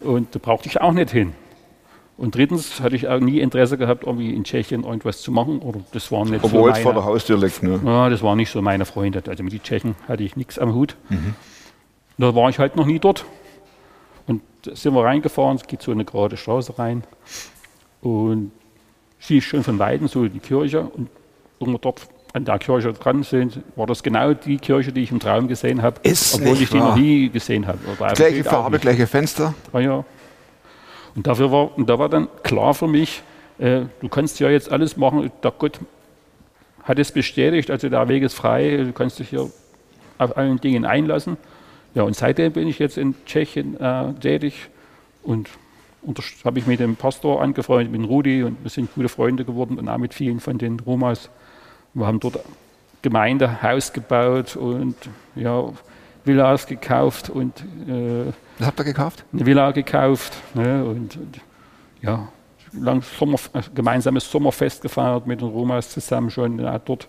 und 0.01 0.35
da 0.35 0.39
brauchte 0.39 0.69
ich 0.69 0.79
auch 0.79 0.93
nicht 0.93 1.11
hin. 1.11 1.33
Und 2.19 2.35
drittens 2.35 2.81
hatte 2.81 2.97
ich 2.97 3.07
auch 3.07 3.21
nie 3.21 3.39
Interesse 3.39 3.77
gehabt, 3.77 4.03
irgendwie 4.05 4.33
in 4.33 4.43
Tschechien 4.43 4.83
irgendwas 4.83 5.21
zu 5.21 5.31
machen. 5.31 5.59
Oder 5.59 5.79
das 5.93 6.11
waren 6.11 6.29
nicht 6.29 6.43
Obwohl 6.43 6.71
so 6.71 6.75
es 6.75 6.79
vor 6.79 6.91
der 6.91 7.01
meine, 7.01 7.13
Haustür 7.13 7.37
liegt. 7.37 7.63
Ne? 7.63 7.79
ja, 7.83 8.09
das 8.09 8.21
waren 8.21 8.35
nicht 8.35 8.51
so 8.51 8.61
meine 8.61 8.83
Freunde. 8.83 9.23
Also 9.25 9.41
mit 9.41 9.53
den 9.53 9.63
Tschechen 9.63 9.95
hatte 10.05 10.23
ich 10.23 10.35
nichts 10.35 10.59
am 10.59 10.73
Hut. 10.73 10.97
Da 12.17 12.35
war 12.35 12.49
ich 12.49 12.59
halt 12.59 12.75
noch 12.75 12.85
nie 12.85 12.99
dort. 12.99 13.23
Und 14.27 14.41
da 14.63 14.75
sind 14.75 14.93
wir 14.95 15.05
reingefahren, 15.05 15.55
es 15.55 15.65
geht 15.65 15.81
so 15.81 15.93
eine 15.93 16.03
gerade 16.03 16.35
Straße 16.35 16.77
rein. 16.77 17.03
Und 18.01 18.51
siehst 19.19 19.47
schon 19.47 19.63
von 19.63 19.79
Weitem 19.79 20.09
so 20.09 20.27
die 20.27 20.39
Kirche. 20.39 20.81
Und 20.81 21.09
wenn 21.61 21.71
wir 21.71 21.79
dort 21.79 22.01
an 22.33 22.43
der 22.43 22.59
Kirche 22.59 22.91
dran 22.91 23.23
sind, 23.23 23.61
war 23.77 23.87
das 23.87 24.03
genau 24.03 24.33
die 24.33 24.57
Kirche, 24.57 24.91
die 24.91 25.03
ich 25.03 25.11
im 25.11 25.21
Traum 25.21 25.47
gesehen 25.47 25.81
habe. 25.81 26.01
Obwohl 26.03 26.61
ich 26.61 26.69
die 26.69 26.77
noch 26.79 26.97
nie 26.97 27.29
gesehen 27.29 27.65
habe. 27.65 27.79
Gleiche 28.15 28.43
Farbe, 28.43 28.77
gleiche 28.77 29.07
Fenster. 29.07 29.53
Ah, 29.71 29.79
ja. 29.79 30.03
Und, 31.19 31.27
dafür 31.27 31.51
war, 31.51 31.77
und 31.77 31.89
da 31.89 31.99
war 31.99 32.07
dann 32.07 32.29
klar 32.43 32.73
für 32.73 32.87
mich, 32.87 33.23
äh, 33.57 33.81
du 33.99 34.07
kannst 34.07 34.39
ja 34.39 34.49
jetzt 34.49 34.71
alles 34.71 34.95
machen. 34.95 35.29
Der 35.43 35.51
Gott 35.51 35.81
hat 36.83 36.97
es 36.97 37.11
bestätigt, 37.11 37.69
also 37.69 37.89
der 37.89 38.07
Weg 38.07 38.23
ist 38.23 38.35
frei, 38.35 38.77
du 38.77 38.93
kannst 38.93 39.19
dich 39.19 39.27
hier 39.27 39.51
auf 40.17 40.37
allen 40.37 40.61
Dingen 40.61 40.85
einlassen. 40.85 41.35
Ja, 41.93 42.03
und 42.03 42.15
seitdem 42.15 42.53
bin 42.53 42.69
ich 42.69 42.79
jetzt 42.79 42.97
in 42.97 43.15
Tschechien 43.25 43.77
äh, 43.81 44.13
tätig 44.13 44.69
und 45.21 45.49
habe 46.45 46.57
ich 46.57 46.67
mit 46.67 46.79
dem 46.79 46.95
Pastor 46.95 47.41
angefreundet, 47.41 47.91
mit 47.91 48.09
Rudi 48.09 48.43
und 48.43 48.63
wir 48.63 48.69
sind 48.69 48.95
gute 48.95 49.09
Freunde 49.09 49.43
geworden 49.43 49.77
und 49.77 49.89
auch 49.89 49.97
mit 49.97 50.13
vielen 50.13 50.39
von 50.39 50.57
den 50.57 50.79
Romas. 50.79 51.29
Wir 51.93 52.07
haben 52.07 52.21
dort 52.21 52.39
Gemeindehaus 53.01 53.91
gebaut 53.91 54.55
und 54.55 54.95
ja, 55.35 55.65
Villas 56.25 56.67
gekauft 56.67 57.29
und 57.29 57.59
äh, 57.87 58.31
Was 58.57 58.67
habt 58.67 58.79
ihr 58.79 58.85
gekauft? 58.85 59.23
eine 59.33 59.45
Villa 59.45 59.71
gekauft 59.71 60.33
ne, 60.53 60.83
und, 60.83 61.15
und 61.17 61.41
ja, 62.01 62.27
lang 62.73 63.01
Sommer, 63.01 63.39
äh, 63.53 63.61
gemeinsames 63.73 64.29
Sommerfest 64.29 64.81
gefeiert 64.81 65.27
mit 65.27 65.41
den 65.41 65.49
Romas 65.49 65.89
zusammen 65.89 66.29
schon 66.29 66.59
ja, 66.59 66.77
dort 66.79 67.07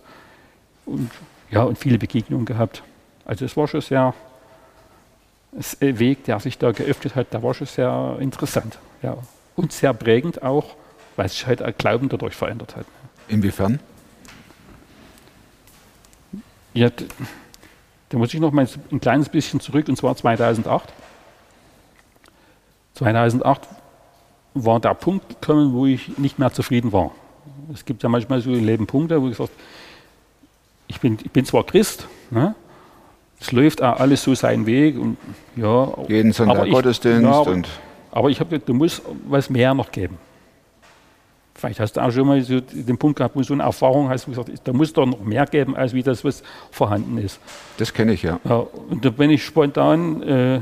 und 0.85 1.11
ja 1.49 1.63
und 1.63 1.77
viele 1.77 1.97
Begegnungen 1.97 2.45
gehabt. 2.45 2.83
Also 3.25 3.45
es 3.45 3.55
war 3.57 3.67
schon 3.67 3.81
sehr 3.81 4.13
das 5.51 5.81
äh, 5.81 5.99
Weg, 5.99 6.23
der 6.25 6.39
sich 6.39 6.57
da 6.57 6.71
geöffnet 6.71 7.15
hat, 7.15 7.33
der 7.33 7.43
war 7.43 7.53
schon 7.53 7.67
sehr 7.67 8.17
interessant, 8.19 8.79
ja 9.01 9.17
und 9.55 9.71
sehr 9.71 9.93
prägend 9.93 10.41
auch, 10.43 10.75
weil 11.15 11.29
sich 11.29 11.45
halt 11.45 11.61
auch 11.61 11.75
Glauben 11.77 12.09
dadurch 12.09 12.35
verändert 12.35 12.75
hat. 12.75 12.85
Inwiefern? 13.27 13.79
Ja, 16.73 16.89
da 18.11 18.17
muss 18.17 18.33
ich 18.33 18.39
noch 18.39 18.51
mal 18.51 18.67
ein 18.91 18.99
kleines 19.01 19.29
bisschen 19.29 19.59
zurück, 19.59 19.87
und 19.89 19.95
zwar 19.97 20.15
2008. 20.15 20.93
2008 22.95 23.61
war 24.53 24.79
der 24.79 24.93
Punkt 24.93 25.29
gekommen, 25.41 25.73
wo 25.73 25.85
ich 25.85 26.17
nicht 26.17 26.37
mehr 26.37 26.51
zufrieden 26.51 26.91
war. 26.91 27.11
Es 27.73 27.85
gibt 27.85 28.03
ja 28.03 28.09
manchmal 28.09 28.41
so 28.41 28.51
im 28.51 28.65
Leben 28.65 28.85
Punkte, 28.85 29.21
wo 29.21 29.29
ich 29.29 29.37
sage, 29.37 29.49
ich 30.87 30.99
bin, 30.99 31.17
ich 31.23 31.31
bin 31.31 31.45
zwar 31.45 31.65
Christ, 31.65 32.07
ne? 32.29 32.53
es 33.39 33.51
läuft 33.53 33.81
auch 33.81 33.99
alles 33.99 34.23
so 34.23 34.35
seinen 34.35 34.65
Weg 34.65 34.99
und 34.99 35.17
ja, 35.55 35.87
Jeden 36.07 36.33
Sonntag 36.33 36.57
aber 36.57 36.67
ich- 36.67 36.73
Gottesdienst 36.73 37.23
ja, 37.23 37.31
aber 37.31 37.51
und 37.51 37.67
Aber 38.11 38.29
ich 38.29 38.39
habe 38.41 38.49
gesagt, 38.49 38.67
du 38.67 38.73
musst 38.73 39.01
was 39.27 39.49
mehr 39.49 39.73
noch 39.73 39.89
geben. 39.91 40.17
Vielleicht 41.61 41.79
hast 41.79 41.95
du 41.95 42.01
auch 42.01 42.09
schon 42.11 42.25
mal 42.25 42.41
so 42.41 42.59
den 42.59 42.97
Punkt 42.97 43.17
gehabt, 43.17 43.35
wo 43.35 43.39
du 43.39 43.45
so 43.45 43.53
eine 43.53 43.61
Erfahrung 43.61 44.09
hast, 44.09 44.27
wo 44.27 44.31
du 44.31 44.43
gesagt 44.43 44.67
da 44.67 44.73
muss 44.73 44.91
doch 44.93 45.05
noch 45.05 45.21
mehr 45.21 45.45
geben, 45.45 45.75
als 45.75 45.93
wie 45.93 46.01
das, 46.01 46.25
was 46.25 46.41
vorhanden 46.71 47.19
ist. 47.19 47.39
Das 47.77 47.93
kenne 47.93 48.13
ich 48.13 48.23
ja. 48.23 48.39
Ja, 48.43 48.65
und 48.89 49.05
da 49.05 49.11
bin 49.11 49.29
ich 49.29 49.45
spontan, 49.45 50.23
äh, 50.23 50.61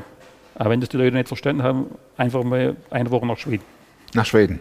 auch 0.58 0.70
wenn 0.70 0.82
das 0.82 0.90
die 0.90 0.98
Leute 0.98 1.16
nicht 1.16 1.30
verstanden 1.30 1.64
haben, 1.64 1.86
einfach 2.18 2.44
mal 2.44 2.76
eine 2.90 3.10
Woche 3.12 3.26
nach 3.26 3.38
Schweden. 3.38 3.64
Nach 4.14 4.26
Schweden. 4.26 4.60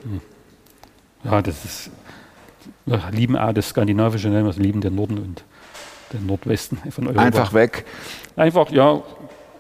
Ja, 1.25 1.43
das 1.43 1.65
ist, 1.65 1.91
wir 2.87 3.03
lieben 3.11 3.37
auch 3.37 3.53
das 3.53 3.71
Skandinavische, 3.71 4.29
ne? 4.29 4.45
wir 4.45 4.53
lieben 4.63 4.81
den 4.81 4.95
Norden 4.95 5.19
und 5.19 5.43
den 6.13 6.25
Nordwesten 6.25 6.79
von 6.93 7.09
Europa. 7.09 7.21
Einfach 7.23 7.53
weg, 7.53 7.85
einfach, 8.37 8.71
ja, 8.71 9.03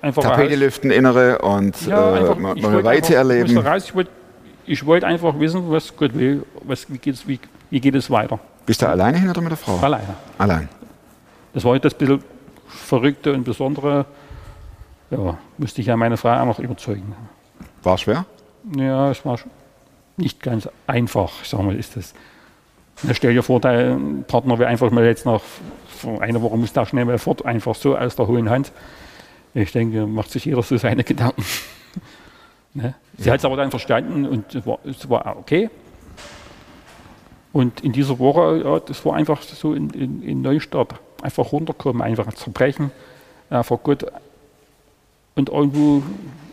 einfach 0.00 0.22
Tapete 0.22 0.54
lüften, 0.54 0.92
innere 0.92 1.38
und 1.40 1.74
Ja, 1.88 2.14
äh, 2.14 2.20
einfach, 2.20 2.38
mal 2.38 2.54
mal 2.54 2.84
Weite 2.84 3.18
einfach- 3.18 3.34
erleben. 3.34 3.58
Raus, 3.58 3.84
ich 3.86 3.94
wollte 3.96 4.10
ich 4.68 4.84
wollte 4.84 5.06
einfach 5.06 5.38
wissen, 5.38 5.70
was 5.70 5.96
Gott 5.96 6.14
will, 6.14 6.44
was, 6.62 6.90
wie, 6.92 6.98
geht's, 6.98 7.26
wie, 7.26 7.40
wie 7.70 7.80
geht 7.80 7.94
es 7.94 8.10
weiter. 8.10 8.38
Bist 8.66 8.82
du 8.82 8.88
alleine 8.88 9.18
hin 9.18 9.30
oder 9.30 9.40
mit 9.40 9.50
der 9.50 9.56
Frau? 9.56 9.78
Alleine. 9.78 10.14
Allein. 10.36 10.68
Das 11.54 11.64
war 11.64 11.72
halt 11.72 11.84
das 11.84 11.94
bisschen 11.94 12.22
Verrückte 12.68 13.32
und 13.32 13.44
Besondere. 13.44 14.04
Ja, 15.10 15.38
musste 15.56 15.80
ich 15.80 15.86
ja 15.86 15.96
meine 15.96 16.18
Frau 16.18 16.38
auch 16.38 16.44
noch 16.44 16.58
überzeugen. 16.58 17.14
War 17.82 17.96
schwer? 17.96 18.26
Ja, 18.76 19.10
es 19.10 19.24
war 19.24 19.38
nicht 20.18 20.42
ganz 20.42 20.68
einfach, 20.86 21.32
sag 21.44 21.62
mal, 21.62 21.74
ist 21.76 21.96
das. 21.96 22.12
Na, 23.02 23.14
stell 23.14 23.32
dir 23.32 23.42
vor, 23.42 23.60
dein 23.60 24.24
Partner 24.28 24.58
wäre 24.58 24.68
einfach 24.68 24.90
mal 24.90 25.04
jetzt 25.04 25.24
nach 25.24 25.40
vor 25.88 26.20
einer 26.22 26.42
Woche 26.42 26.56
muss 26.56 26.72
da 26.72 26.86
schnell 26.86 27.04
mal 27.04 27.18
fort, 27.18 27.44
einfach 27.44 27.74
so 27.74 27.96
aus 27.96 28.16
der 28.16 28.26
hohen 28.26 28.50
Hand. 28.50 28.72
Ich 29.54 29.72
denke, 29.72 30.06
macht 30.06 30.30
sich 30.30 30.44
jeder 30.44 30.62
so 30.62 30.76
seine 30.76 31.04
Gedanken. 31.04 31.42
Ne? 32.78 32.94
Sie 33.16 33.30
hat 33.30 33.38
es 33.38 33.44
aber 33.44 33.56
dann 33.56 33.70
verstanden 33.70 34.26
und 34.26 34.54
es 34.54 34.66
war, 34.66 34.78
war 35.08 35.36
okay. 35.38 35.70
Und 37.52 37.80
in 37.80 37.92
dieser 37.92 38.18
Woche, 38.18 38.62
ja, 38.64 38.78
das 38.78 39.04
war 39.04 39.16
einfach 39.16 39.42
so 39.42 39.74
in, 39.74 39.90
in, 39.90 40.22
in 40.22 40.42
Neustart. 40.42 40.94
Einfach 41.22 41.50
runterkommen, 41.50 42.02
einfach 42.02 42.32
zerbrechen, 42.34 42.92
einfach 43.50 43.82
gut 43.82 44.06
und 45.34 45.48
irgendwo 45.48 46.02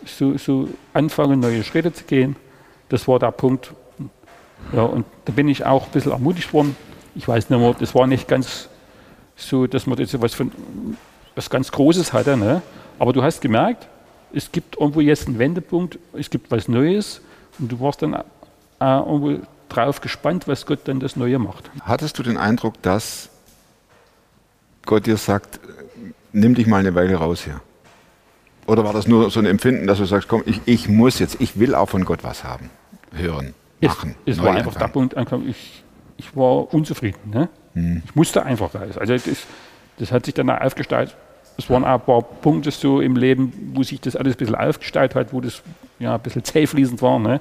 so, 0.04 0.36
so 0.38 0.68
anfangen, 0.92 1.40
neue 1.40 1.62
Schritte 1.62 1.92
zu 1.92 2.04
gehen. 2.04 2.36
Das 2.88 3.06
war 3.06 3.18
der 3.18 3.32
Punkt. 3.32 3.72
Ja, 4.72 4.82
und 4.82 5.04
da 5.24 5.32
bin 5.32 5.48
ich 5.48 5.64
auch 5.64 5.86
ein 5.86 5.92
bisschen 5.92 6.12
ermutigt 6.12 6.52
worden. 6.52 6.76
Ich 7.14 7.28
weiß 7.28 7.50
nicht 7.50 7.58
mehr, 7.58 7.74
das 7.78 7.94
war 7.94 8.06
nicht 8.06 8.28
ganz 8.28 8.68
so, 9.36 9.66
dass 9.66 9.86
man 9.86 9.98
jetzt 9.98 10.20
was, 10.20 10.34
von, 10.34 10.50
was 11.34 11.50
ganz 11.50 11.70
Großes 11.70 12.12
hatte. 12.12 12.36
Ne? 12.36 12.62
Aber 12.98 13.12
du 13.12 13.22
hast 13.22 13.40
gemerkt, 13.40 13.86
es 14.36 14.52
gibt 14.52 14.78
irgendwo 14.78 15.00
jetzt 15.00 15.26
einen 15.26 15.38
Wendepunkt, 15.38 15.98
es 16.12 16.28
gibt 16.28 16.50
was 16.50 16.68
Neues 16.68 17.22
und 17.58 17.72
du 17.72 17.80
warst 17.80 18.02
dann 18.02 18.12
äh, 18.12 18.18
irgendwo 18.80 19.40
drauf 19.70 20.02
gespannt, 20.02 20.46
was 20.46 20.66
Gott 20.66 20.80
dann 20.84 21.00
das 21.00 21.16
Neue 21.16 21.38
macht. 21.38 21.70
Hattest 21.80 22.18
du 22.18 22.22
den 22.22 22.36
Eindruck, 22.36 22.80
dass 22.82 23.30
Gott 24.84 25.06
dir 25.06 25.16
sagt, 25.16 25.58
nimm 26.32 26.54
dich 26.54 26.66
mal 26.66 26.80
eine 26.80 26.94
Weile 26.94 27.16
raus 27.16 27.44
hier? 27.44 27.62
Oder 28.66 28.84
war 28.84 28.92
das 28.92 29.08
nur 29.08 29.30
so 29.30 29.40
ein 29.40 29.46
Empfinden, 29.46 29.86
dass 29.86 29.98
du 29.98 30.04
sagst, 30.04 30.28
komm, 30.28 30.42
ich, 30.44 30.60
ich 30.66 30.88
muss 30.88 31.18
jetzt, 31.18 31.40
ich 31.40 31.58
will 31.58 31.74
auch 31.74 31.88
von 31.88 32.04
Gott 32.04 32.22
was 32.22 32.44
haben, 32.44 32.68
hören, 33.12 33.54
machen? 33.80 34.16
Es, 34.26 34.36
es 34.36 34.42
war 34.42 34.54
einfach 34.54 34.74
der? 34.74 34.88
Punkt, 34.88 35.16
ich, 35.48 35.82
ich 36.18 36.36
war 36.36 36.72
unzufrieden. 36.74 37.30
Ne? 37.32 37.48
Hm. 37.72 38.02
Ich 38.04 38.14
musste 38.14 38.44
einfach 38.44 38.74
raus. 38.74 38.98
Also 38.98 39.14
das, 39.14 39.24
das 39.98 40.12
hat 40.12 40.26
sich 40.26 40.34
dann 40.34 40.50
aufgestaltet. 40.50 41.16
Es 41.58 41.70
waren 41.70 41.84
auch 41.84 41.94
ein 41.94 42.00
paar 42.00 42.22
Punkte 42.22 42.70
so 42.70 43.00
im 43.00 43.16
Leben, 43.16 43.72
wo 43.74 43.82
sich 43.82 44.00
das 44.00 44.16
alles 44.16 44.34
ein 44.34 44.38
bisschen 44.38 44.54
aufgestaltet 44.54 45.16
hat, 45.16 45.32
wo 45.32 45.40
das 45.40 45.62
ja, 45.98 46.14
ein 46.14 46.20
bisschen 46.20 46.44
zähfließend 46.44 47.00
war. 47.02 47.18
Ne? 47.18 47.40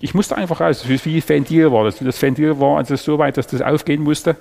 Ich 0.00 0.14
musste 0.14 0.36
einfach 0.36 0.60
raus. 0.60 0.88
Wie 0.88 1.28
Ventil 1.28 1.72
war 1.72 1.84
das. 1.84 1.98
Das 1.98 2.20
Ventil 2.20 2.58
war 2.58 2.78
also 2.78 2.96
so 2.96 3.18
weit, 3.18 3.36
dass 3.36 3.46
das 3.46 3.60
aufgehen 3.60 4.02
musste. 4.02 4.36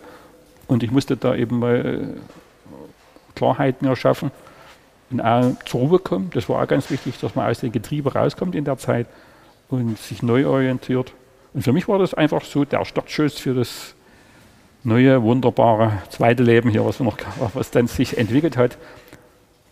Und 0.67 0.83
ich 0.83 0.91
musste 0.91 1.17
da 1.17 1.35
eben 1.35 1.59
mal 1.59 1.75
äh, 1.75 3.35
Klarheit 3.35 3.81
mir 3.81 3.95
schaffen 3.95 4.31
und 5.09 5.21
auch 5.21 5.51
zur 5.65 5.81
Ruhe 5.81 5.99
kommen. 5.99 6.29
Das 6.33 6.47
war 6.47 6.61
auch 6.61 6.67
ganz 6.67 6.91
wichtig, 6.91 7.19
dass 7.19 7.35
man 7.35 7.49
aus 7.49 7.61
dem 7.61 7.71
Getriebe 7.71 8.13
rauskommt 8.13 8.55
in 8.55 8.65
der 8.65 8.77
Zeit 8.77 9.07
und 9.69 9.97
sich 9.97 10.21
neu 10.21 10.47
orientiert. 10.47 11.13
Und 11.53 11.63
für 11.63 11.73
mich 11.73 11.87
war 11.87 11.99
das 11.99 12.13
einfach 12.13 12.43
so 12.43 12.65
der 12.65 12.85
Startschuss 12.85 13.39
für 13.39 13.53
das 13.53 13.95
neue, 14.89 15.23
wunderbare 15.23 16.01
zweite 16.09 16.43
Leben 16.43 16.69
hier, 16.69 16.83
was, 16.85 16.99
wir 16.99 17.05
noch, 17.05 17.17
was 17.53 17.71
dann 17.71 17.87
sich 17.87 18.17
entwickelt 18.17 18.57
hat. 18.57 18.77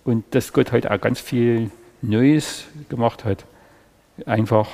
Und 0.06 0.23
dass 0.32 0.53
Gott 0.53 0.71
heute 0.71 0.89
auch 0.91 1.01
ganz 1.01 1.19
viel 1.19 1.69
Neues 2.01 2.65
gemacht 2.88 3.25
hat. 3.25 3.43
Einfach, 4.25 4.69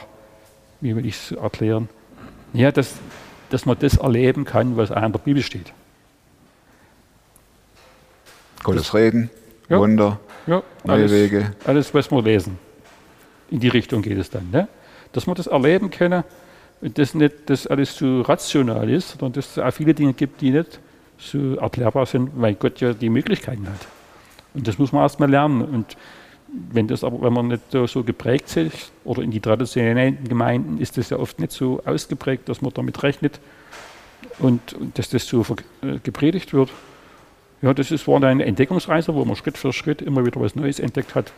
wie 0.81 0.95
will 0.95 1.05
ich 1.05 1.15
es 1.15 1.31
erklären? 1.31 1.89
Ja, 2.53 2.71
dass, 2.71 2.95
dass 3.49 3.65
man 3.65 3.77
das 3.79 3.97
erleben 3.97 4.45
kann, 4.45 4.77
was 4.77 4.91
auch 4.91 5.01
in 5.01 5.11
der 5.11 5.19
Bibel 5.19 5.41
steht. 5.41 5.73
Gottes 8.61 8.93
Reden, 8.93 9.31
Ja. 9.69 9.79
Wunder, 9.79 10.19
Ja, 10.45 10.61
neue 10.83 10.95
alles, 10.95 11.11
Wege. 11.11 11.53
Alles, 11.65 11.93
was 11.93 12.11
wir 12.11 12.21
lesen. 12.21 12.59
In 13.49 13.59
die 13.59 13.69
Richtung 13.69 14.01
geht 14.01 14.17
es 14.17 14.29
dann. 14.29 14.49
Ne? 14.51 14.67
Dass 15.13 15.25
wir 15.25 15.33
das 15.33 15.47
erleben 15.47 15.89
können 15.89 16.23
und 16.83 16.97
dass 16.97 17.13
nicht 17.13 17.33
das 17.45 17.65
alles 17.65 17.95
so 17.95 18.21
rational 18.21 18.89
ist, 18.89 19.11
sondern 19.11 19.31
dass 19.33 19.51
es 19.51 19.59
auch 19.59 19.71
viele 19.71 19.93
Dinge 19.93 20.11
gibt, 20.11 20.41
die 20.41 20.51
nicht 20.51 20.79
so 21.17 21.55
erklärbar 21.55 22.05
sind, 22.05 22.31
weil 22.35 22.55
Gott 22.55 22.81
ja 22.81 22.93
die 22.93 23.09
Möglichkeiten 23.09 23.65
hat. 23.67 23.87
Und 24.53 24.67
das 24.67 24.77
muss 24.77 24.91
man 24.91 25.03
erstmal 25.03 25.29
lernen. 25.29 25.61
Und 25.61 25.95
wenn 26.71 26.89
das 26.89 27.05
aber, 27.05 27.21
wenn 27.21 27.31
man 27.31 27.47
nicht 27.47 27.61
so- 27.71 28.03
geprägt 28.03 28.57
ist, 28.57 28.91
oder 29.05 29.21
in 29.21 29.31
die 29.31 29.39
traditionellen 29.39 30.25
Gemeinden 30.25 30.77
ist 30.77 30.97
das 30.97 31.09
ja 31.09 31.17
oft 31.17 31.39
nicht 31.39 31.53
so 31.53 31.81
ausgeprägt, 31.85 32.49
dass 32.49 32.61
man 32.61 32.73
damit 32.73 33.01
rechnet 33.01 33.39
und, 34.39 34.73
und 34.73 34.97
dass 34.97 35.07
das 35.07 35.25
so 35.25 35.41
äh, 35.81 35.99
gepredigt 36.03 36.53
wird. 36.53 36.69
Ja, 37.61 37.73
das 37.73 37.91
ist, 37.91 38.05
war 38.09 38.21
eine 38.21 38.43
Entdeckungsreise, 38.43 39.15
wo 39.15 39.23
man 39.23 39.37
Schritt 39.37 39.57
für 39.57 39.71
Schritt 39.71 40.01
immer 40.01 40.25
wieder 40.25 40.41
was 40.41 40.53
Neues 40.53 40.79
entdeckt 40.79 41.15
hat, 41.15 41.31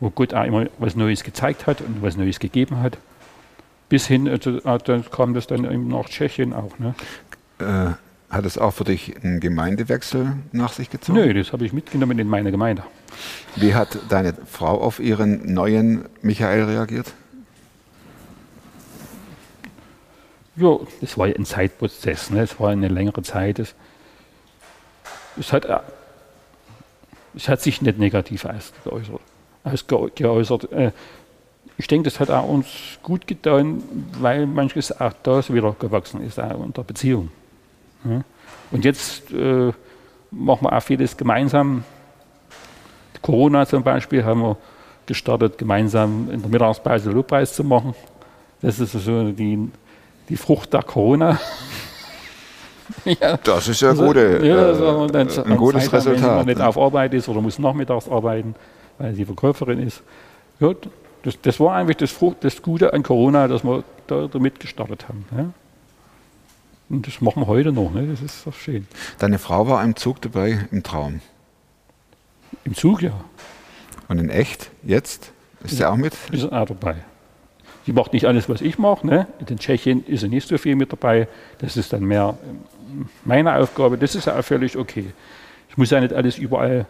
wo 0.00 0.08
Gott 0.08 0.32
auch 0.32 0.44
immer 0.44 0.66
was 0.78 0.96
Neues 0.96 1.22
gezeigt 1.22 1.66
hat 1.66 1.82
und 1.82 2.00
was 2.00 2.16
Neues 2.16 2.40
gegeben 2.40 2.80
hat. 2.80 2.96
Bis 3.88 4.06
hin, 4.06 4.28
also, 4.28 4.58
äh, 4.58 4.78
dann 4.84 5.08
kam 5.10 5.34
das 5.34 5.46
dann 5.46 5.64
eben 5.64 5.88
nach 5.88 6.06
Tschechien 6.06 6.52
auch. 6.52 6.78
Ne? 6.78 6.94
Äh, 7.58 7.94
hat 8.28 8.44
es 8.44 8.58
auch 8.58 8.72
für 8.72 8.84
dich 8.84 9.14
einen 9.22 9.38
Gemeindewechsel 9.38 10.32
nach 10.52 10.72
sich 10.72 10.90
gezogen? 10.90 11.18
Nö, 11.18 11.32
das 11.32 11.52
habe 11.52 11.64
ich 11.64 11.72
mitgenommen 11.72 12.18
in 12.18 12.28
meine 12.28 12.50
Gemeinde. 12.50 12.82
Wie 13.54 13.74
hat 13.74 13.98
deine 14.08 14.34
Frau 14.34 14.80
auf 14.80 14.98
ihren 14.98 15.54
neuen 15.54 16.06
Michael 16.22 16.64
reagiert? 16.64 17.14
Ja, 20.56 20.78
das 21.00 21.16
war 21.18 21.28
ja 21.28 21.36
ein 21.36 21.44
Zeitprozess, 21.44 22.30
ne? 22.30 22.42
es 22.42 22.58
war 22.58 22.70
eine 22.70 22.88
längere 22.88 23.22
Zeit. 23.22 23.58
Es, 23.58 23.74
es, 25.38 25.52
hat, 25.52 25.66
äh, 25.66 25.78
es 27.34 27.48
hat 27.48 27.60
sich 27.60 27.82
nicht 27.82 27.98
negativ 27.98 28.44
ausgeäußert. 28.44 29.20
ausgeäußert. 29.62 30.72
Äh, 30.72 30.92
Ich 31.78 31.86
denke, 31.88 32.08
das 32.08 32.20
hat 32.20 32.30
auch 32.30 32.48
uns 32.48 32.66
gut 33.02 33.26
getan, 33.26 33.82
weil 34.20 34.46
manches 34.46 34.98
auch 34.98 35.12
da 35.22 35.42
so 35.42 35.52
wieder 35.52 35.74
gewachsen 35.78 36.22
ist, 36.22 36.40
auch 36.40 36.64
in 36.64 36.72
der 36.72 36.82
Beziehung. 36.82 37.30
Ja. 38.04 38.22
Und 38.70 38.84
jetzt 38.84 39.30
äh, 39.30 39.72
machen 40.30 40.62
wir 40.62 40.72
auch 40.72 40.82
vieles 40.82 41.16
gemeinsam. 41.16 41.84
Corona 43.20 43.66
zum 43.66 43.82
Beispiel 43.82 44.24
haben 44.24 44.40
wir 44.40 44.56
gestartet, 45.06 45.58
gemeinsam 45.58 46.30
in 46.30 46.40
der 46.40 46.50
Mittagspause 46.50 47.10
Lobpreis 47.10 47.54
zu 47.54 47.64
machen. 47.64 47.94
Das 48.62 48.80
ist 48.80 48.92
so 48.92 49.30
die, 49.32 49.70
die 50.28 50.36
Frucht 50.36 50.72
der 50.72 50.82
Corona. 50.82 51.38
ja. 53.04 53.36
Das 53.36 53.68
ist 53.68 53.80
ja 53.82 53.90
Also, 53.90 54.06
gute, 54.06 54.40
ja, 54.42 54.56
äh, 54.56 54.64
also 54.66 55.06
dann 55.08 55.28
ein 55.28 55.52
am 55.52 55.56
gutes 55.56 55.84
Wenn 55.84 55.98
Resultat. 55.98 56.36
man 56.36 56.46
nicht 56.46 56.58
ne? 56.58 56.66
auf 56.66 56.78
Arbeit 56.78 57.14
ist 57.14 57.28
oder 57.28 57.40
muss 57.40 57.58
nachmittags 57.58 58.08
arbeiten, 58.08 58.54
weil 58.98 59.14
sie 59.14 59.24
Verkäuferin 59.24 59.86
ist. 59.86 60.02
Ja, 60.58 60.72
das, 61.26 61.40
das 61.40 61.58
war 61.58 61.74
eigentlich 61.74 61.96
das, 61.96 62.12
Frucht, 62.12 62.44
das 62.44 62.62
Gute 62.62 62.92
an 62.92 63.02
Corona, 63.02 63.48
dass 63.48 63.64
wir 63.64 63.82
da 64.06 64.28
damit 64.28 64.60
gestartet 64.60 65.08
haben. 65.08 65.24
Ja. 65.36 65.50
Und 66.88 67.04
das 67.04 67.20
machen 67.20 67.42
wir 67.42 67.48
heute 67.48 67.72
noch. 67.72 67.92
Ne? 67.92 68.06
Das 68.06 68.22
ist 68.22 68.46
doch 68.46 68.54
schön. 68.54 68.86
Deine 69.18 69.40
Frau 69.40 69.66
war 69.66 69.82
im 69.82 69.96
Zug 69.96 70.22
dabei, 70.22 70.68
im 70.70 70.84
Traum. 70.84 71.20
Im 72.62 72.76
Zug, 72.76 73.02
ja, 73.02 73.12
Und 74.06 74.18
in 74.18 74.30
echt, 74.30 74.70
jetzt? 74.84 75.32
Ist 75.64 75.78
sie 75.78 75.84
auch 75.84 75.96
mit? 75.96 76.12
ist 76.30 76.44
er 76.44 76.62
auch 76.62 76.66
dabei. 76.66 76.94
Sie 77.86 77.92
macht 77.92 78.12
nicht 78.12 78.26
alles, 78.26 78.48
was 78.48 78.60
ich 78.60 78.78
mache. 78.78 79.04
Ne? 79.04 79.26
In 79.44 79.58
Tschechien 79.58 80.06
ist 80.06 80.20
sie 80.20 80.28
nicht 80.28 80.46
so 80.46 80.56
viel 80.58 80.76
mit 80.76 80.92
dabei. 80.92 81.26
Das 81.58 81.76
ist 81.76 81.92
dann 81.92 82.04
mehr 82.04 82.38
ähm, 82.48 83.08
meine 83.24 83.56
Aufgabe. 83.56 83.98
Das 83.98 84.14
ist 84.14 84.26
ja 84.26 84.38
auch 84.38 84.44
völlig 84.44 84.76
okay. 84.76 85.06
Ich 85.70 85.76
muss 85.76 85.90
ja 85.90 85.98
nicht 85.98 86.12
alles 86.12 86.38
überall 86.38 86.86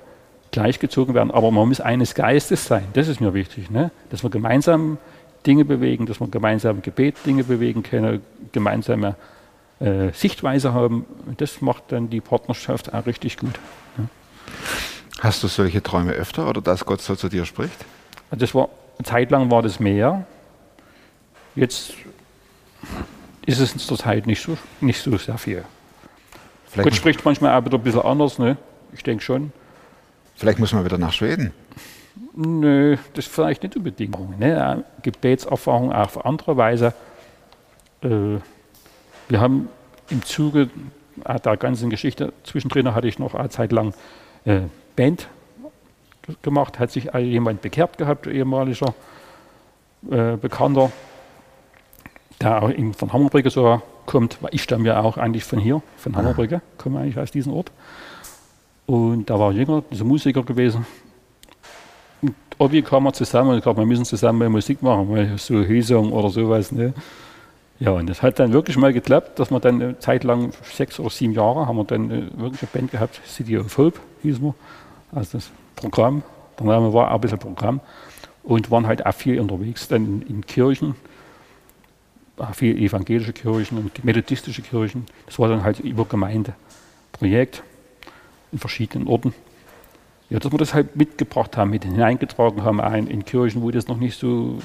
gleichgezogen 0.52 1.14
werden, 1.14 1.30
aber 1.30 1.50
man 1.50 1.68
muss 1.68 1.80
eines 1.80 2.14
Geistes 2.14 2.66
sein. 2.66 2.85
Das 2.94 3.09
ist 3.09 3.20
mir 3.20 3.35
wichtig. 3.35 3.70
Ne? 3.70 3.90
Dass 4.11 4.22
wir 4.22 4.30
gemeinsam 4.30 4.98
Dinge 5.46 5.64
bewegen, 5.64 6.06
dass 6.06 6.20
wir 6.20 6.28
gemeinsam 6.28 6.82
Gebet 6.82 7.16
Dinge 7.24 7.44
bewegen 7.44 7.82
können, 7.82 8.22
gemeinsame 8.52 9.16
äh, 9.80 10.11
Sichtweise 10.12 10.72
haben. 10.72 11.04
Das 11.37 11.61
macht 11.61 11.85
dann 11.88 12.11
die 12.11 12.20
Partnerschaft 12.20 12.92
auch 12.92 13.06
richtig 13.06 13.37
gut. 13.37 13.59
Hast 15.20 15.42
du 15.42 15.48
solche 15.48 15.82
Träume 15.82 16.12
öfter 16.12 16.48
oder 16.48 16.61
dass 16.61 16.85
Gott 16.85 17.00
so 17.00 17.14
zu 17.16 17.28
dir 17.28 17.44
spricht? 17.46 17.85
Also 18.30 18.40
das 18.40 18.54
war 18.54 18.68
eine 18.98 19.04
Zeit 19.04 19.30
lang 19.30 19.50
war 19.50 19.62
das 19.62 19.80
mehr. 19.80 20.26
Jetzt 21.54 21.94
ist 23.46 23.61
es 23.61 23.76
zur 23.76 23.98
Zeit 23.98 24.26
nicht 24.26 24.42
so, 24.42 24.59
nicht 24.80 25.00
so 25.00 25.16
sehr 25.16 25.38
viel. 25.38 25.64
Vielleicht, 26.66 26.88
Gott 26.88 26.94
spricht 26.96 27.24
manchmal 27.24 27.59
auch 27.59 27.64
wieder 27.64 27.78
ein 27.78 27.82
bisschen 27.82 28.02
anders, 28.02 28.38
ne? 28.38 28.56
Ich 28.92 29.02
denke 29.02 29.22
schon. 29.22 29.52
Vielleicht 30.37 30.59
muss 30.59 30.72
man 30.72 30.85
wieder 30.85 30.99
nach 30.99 31.12
Schweden. 31.12 31.53
Nö, 32.35 32.96
das 33.14 33.27
vielleicht 33.27 33.62
nicht 33.62 33.77
unbedingt. 33.77 34.38
Ne? 34.38 34.51
Ja, 34.53 34.83
Gebetserfahrung 35.03 35.92
auch 35.92 36.05
auf 36.05 36.27
andere 36.27 36.57
Weise. 36.57 36.94
Äh, 38.03 38.38
wir 39.29 39.40
haben 39.40 39.68
im 40.11 40.22
Zuge 40.22 40.70
äh, 41.25 41.40
der 41.40 41.57
ganzen 41.57 41.90
Geschichte, 41.90 42.33
zwischendrin 42.44 42.94
hatte 42.94 43.09
ich 43.09 43.18
noch 43.18 43.35
eine 43.35 43.49
Zeit 43.49 43.72
lang 43.72 43.94
äh, 44.44 44.61
Band 44.94 45.29
gemacht, 46.42 46.79
hat 46.79 46.90
sich 46.90 47.14
also 47.14 47.27
jemand 47.27 47.62
bekehrt 47.62 47.99
gehabt, 47.99 48.27
ehemaliger 48.27 48.94
äh, 50.11 50.37
Bekannter, 50.37 50.90
der 52.40 52.62
auch 52.62 52.70
von 52.96 53.12
Hammerbrücke 53.12 53.51
so 53.51 53.81
kommt, 54.07 54.38
weil 54.42 54.51
ich 54.55 54.62
stamme 54.62 54.87
ja 54.87 55.01
auch 55.01 55.16
eigentlich 55.16 55.44
von 55.44 55.59
hier, 55.59 55.83
von 55.96 56.16
Hammerbrücke, 56.16 56.61
komme 56.79 57.01
eigentlich 57.01 57.18
aus 57.18 57.31
diesem 57.31 57.53
Ort. 57.53 57.70
Und 58.87 59.29
da 59.29 59.38
war 59.38 59.53
jünger, 59.53 59.83
dieser 59.90 60.05
Musiker 60.05 60.42
gewesen. 60.42 60.87
Und 62.22 62.35
irgendwie 62.59 62.83
kamen 62.83 63.07
wir 63.07 63.12
zusammen 63.12 63.51
und 63.51 63.59
ich 63.59 63.66
wir 63.66 63.87
müssen 63.87 64.05
zusammen 64.05 64.38
mal 64.38 64.49
Musik 64.49 64.83
machen, 64.83 65.11
mal 65.11 65.37
so 65.38 65.61
Hillsong 65.61 66.12
oder 66.12 66.31
sowas. 66.31 66.70
Ne? 66.72 66.94
Ja, 67.79 67.90
und 67.90 68.09
das 68.09 68.22
hat 68.22 68.38
dann 68.38 68.53
wirklich 68.53 68.77
mal 68.77 68.92
geklappt, 68.92 69.38
dass 69.38 69.51
wir 69.51 69.61
dann 69.61 69.83
eine 69.83 69.99
Zeit 69.99 70.25
lang, 70.25 70.53
sechs 70.62 70.99
oder 70.99 71.11
sieben 71.11 71.35
Jahre, 71.35 71.66
haben 71.66 71.77
wir 71.77 71.85
dann 71.85 72.11
äh, 72.11 72.22
wirklich 72.38 72.62
eine 72.62 72.70
Band 72.72 72.90
gehabt, 72.92 73.20
City 73.27 73.59
of 73.59 73.77
Hope 73.77 74.01
hieß 74.22 74.40
wir, 74.40 74.55
also 75.12 75.38
das 75.38 75.51
Programm. 75.75 76.22
Der 76.59 76.66
Name 76.66 76.94
war 76.94 77.11
auch 77.11 77.16
ein 77.16 77.20
bisschen 77.20 77.38
Programm 77.38 77.81
und 78.44 78.70
waren 78.70 78.87
halt 78.87 79.05
auch 79.05 79.12
viel 79.12 79.38
unterwegs, 79.38 79.88
dann 79.88 80.07
in, 80.07 80.22
in 80.22 80.46
Kirchen, 80.46 80.94
auch 82.38 82.55
viel 82.55 82.79
evangelische 82.79 83.35
Kirchen 83.35 83.77
und 83.77 84.05
methodistische 84.05 84.62
Kirchen. 84.62 85.05
Das 85.27 85.38
war 85.38 85.49
dann 85.49 85.62
halt 85.62 85.81
über 85.81 86.07
Gemeindeprojekt 86.07 87.62
in 88.57 88.59
verschiedenen 88.59 89.07
Orten. 89.07 89.35
Ja, 90.31 90.40
dass 90.40 90.51
wir 90.51 90.59
das 90.59 90.75
halt 90.75 90.97
mitgebracht 90.97 91.57
haben, 91.57 91.71
mit 91.71 91.85
hineingetragen 91.85 92.64
haben 92.64 92.81
ein, 92.81 93.07
in 93.07 93.25
Kirchen, 93.25 93.62
wo 93.62 93.71
das 93.71 93.87
noch 93.87 93.99
nicht 93.99 94.19
so 94.19 94.59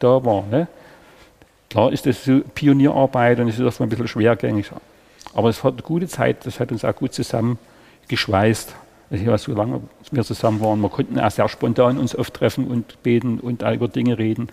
da 0.00 0.24
war. 0.24 0.44
Ne? 0.50 0.68
Klar 1.70 1.92
ist 1.92 2.04
das 2.04 2.24
so 2.24 2.40
Pionierarbeit 2.54 3.40
und 3.40 3.48
es 3.48 3.58
ist 3.58 3.64
oft 3.64 3.80
mal 3.80 3.86
ein 3.86 3.88
bisschen 3.88 4.08
schwergängig. 4.08 4.70
Aber 5.34 5.48
es 5.48 5.64
hat 5.64 5.74
eine 5.74 5.82
gute 5.82 6.08
Zeit, 6.08 6.44
das 6.44 6.60
hat 6.60 6.72
uns 6.72 6.84
auch 6.84 6.94
gut 6.94 7.14
zusammengeschweißt. 7.14 8.74
Also 9.10 9.24
ja, 9.24 9.38
so 9.38 9.54
lange 9.54 9.80
wir 10.10 10.24
zusammen 10.24 10.60
waren, 10.60 10.80
wir 10.80 10.90
konnten 10.90 11.18
auch 11.18 11.30
sehr 11.30 11.48
spontan 11.48 11.96
uns 11.96 12.14
oft 12.16 12.34
treffen 12.34 12.66
und 12.66 13.02
beten 13.02 13.40
und 13.40 13.62
über 13.62 13.88
Dinge 13.88 14.18
reden. 14.18 14.48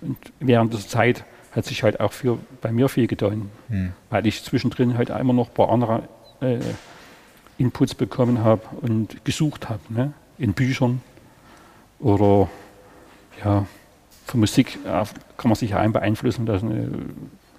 Und 0.00 0.18
während 0.38 0.72
dieser 0.72 0.86
Zeit 0.86 1.24
hat 1.52 1.64
sich 1.64 1.82
halt 1.82 1.98
auch 1.98 2.12
für, 2.12 2.38
bei 2.60 2.70
mir 2.70 2.88
viel 2.88 3.06
getan, 3.06 3.50
weil 4.10 4.26
ich 4.26 4.44
zwischendrin 4.44 4.96
halt 4.96 5.10
immer 5.10 5.32
noch 5.32 5.48
ein 5.48 5.54
paar 5.54 5.70
andere 5.70 6.02
äh, 6.40 6.58
Inputs 7.62 7.94
bekommen 7.94 8.42
habe 8.42 8.62
und 8.80 9.24
gesucht 9.24 9.68
habe, 9.68 9.80
ne? 9.88 10.12
in 10.36 10.52
Büchern 10.52 11.00
oder 12.00 12.48
ja, 13.44 13.66
von 14.26 14.40
Musik 14.40 14.78
kann 14.84 15.08
man 15.44 15.54
sich 15.54 15.74
ein 15.74 15.92
beeinflussen, 15.92 16.44
dass 16.44 16.62
eine 16.62 16.90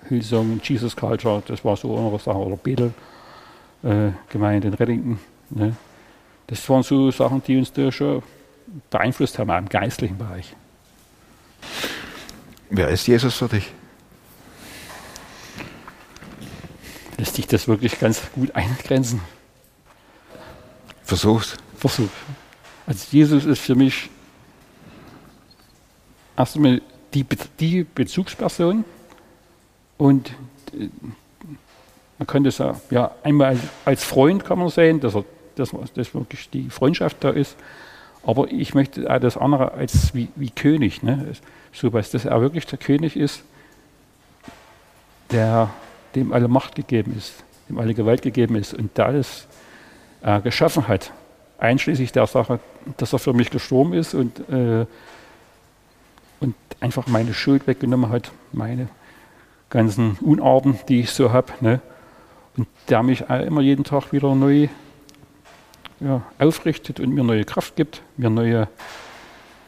Hillsong, 0.10 0.60
Jesus 0.62 0.96
Culture, 0.96 1.42
das 1.48 1.64
war 1.64 1.78
so 1.78 1.98
eine 1.98 2.20
Sache, 2.20 2.38
oder 2.38 2.58
Bethel 2.58 2.94
äh, 3.84 4.12
Gemeinde 4.30 4.68
in 4.68 4.74
Reddington. 4.74 5.20
Ne? 5.50 5.76
Das 6.48 6.68
waren 6.70 6.84
so 6.84 7.10
Sachen, 7.12 7.42
die 7.44 7.58
uns 7.58 7.72
da 7.72 7.92
schon 7.92 8.22
beeinflusst 8.90 9.40
haben, 9.40 9.50
auch 9.52 9.58
im 9.58 9.70
geistlichen 9.70 10.18
Bereich. 10.18 10.54
Wer 12.70 12.90
ist 12.90 13.08
Jesus 13.08 13.36
für 13.36 13.48
dich? 13.48 13.72
Lässt 17.18 17.36
sich 17.36 17.48
das 17.48 17.68
wirklich 17.68 18.00
ganz 18.00 18.22
gut 18.34 18.54
eingrenzen? 18.56 19.22
Versuch's. 21.04 21.56
Versuch. 21.78 22.10
Also 22.86 23.06
Jesus 23.12 23.46
ist 23.46 23.60
für 23.60 23.76
mich 23.76 24.10
erstmal 26.38 26.82
die, 27.14 27.24
Be- 27.24 27.38
die 27.60 27.84
Bezugsperson 27.84 28.84
und 29.98 30.30
äh, 30.74 30.90
man 32.18 32.28
könnte 32.28 32.52
sagen, 32.52 32.80
ja, 32.90 33.12
einmal 33.24 33.58
als, 33.86 34.04
Freund 34.04 34.46
kann 34.46 34.60
man 34.60 34.70
sehen, 34.70 35.00
dass, 35.00 35.16
er, 35.16 35.26
dass, 35.56 35.72
dass 35.94 36.14
wirklich 36.14 36.50
die 36.50 36.70
Freundschaft 36.70 37.18
da 37.24 37.30
ist, 37.30 37.56
aber 38.26 38.50
ich 38.52 38.74
möchte 38.74 39.10
auch 39.14 39.20
das 39.20 39.38
andere 39.38 39.74
als 39.74 40.14
wie, 40.16 40.30
wie 40.36 40.50
König, 40.50 41.04
ne? 41.04 41.34
so 41.74 41.92
was, 41.92 42.12
dass 42.12 42.26
er 42.26 42.40
wirklich 42.42 42.66
der 42.66 42.80
König 42.80 43.18
ist, 43.18 43.44
der, 45.32 45.70
dem 46.16 46.32
alle 46.32 46.48
Macht 46.48 46.76
gegeben 46.76 47.16
ist, 47.18 47.34
dem 47.70 47.80
alle 47.80 47.94
Gewalt 47.94 48.22
gegeben 48.22 48.56
ist 48.56 48.74
und 48.74 48.98
der 48.98 49.08
alles 49.08 49.48
äh, 50.24 50.42
geschaffen 50.42 50.88
hat, 50.88 51.12
einschließlich 51.58 52.12
der 52.12 52.28
Sache, 52.28 52.60
dass 52.98 53.14
er 53.14 53.20
für 53.20 53.34
mich 53.34 53.50
gestorben 53.50 53.94
ist 53.94 54.14
und, 54.14 54.40
äh, 54.50 54.86
und 56.40 56.56
einfach 56.80 57.08
meine 57.08 57.34
Schuld 57.34 57.68
weggenommen 57.68 58.10
hat, 58.10 58.32
meine 58.52 58.88
ganzen 59.70 60.18
Unarten, 60.22 60.80
die 60.88 61.02
ich 61.02 61.12
so 61.12 61.32
habe. 61.32 61.52
Ne? 61.62 61.82
Und 62.58 62.68
der 62.90 63.04
mich 63.04 63.22
immer 63.22 63.62
jeden 63.62 63.84
Tag 63.84 64.12
wieder 64.12 64.36
neu 64.36 64.68
ja, 66.00 66.22
aufrichtet 66.38 67.00
und 67.00 67.14
mir 67.14 67.24
neue 67.24 67.46
Kraft 67.46 67.76
gibt, 67.76 68.02
mir 68.18 68.30
neue 68.30 68.68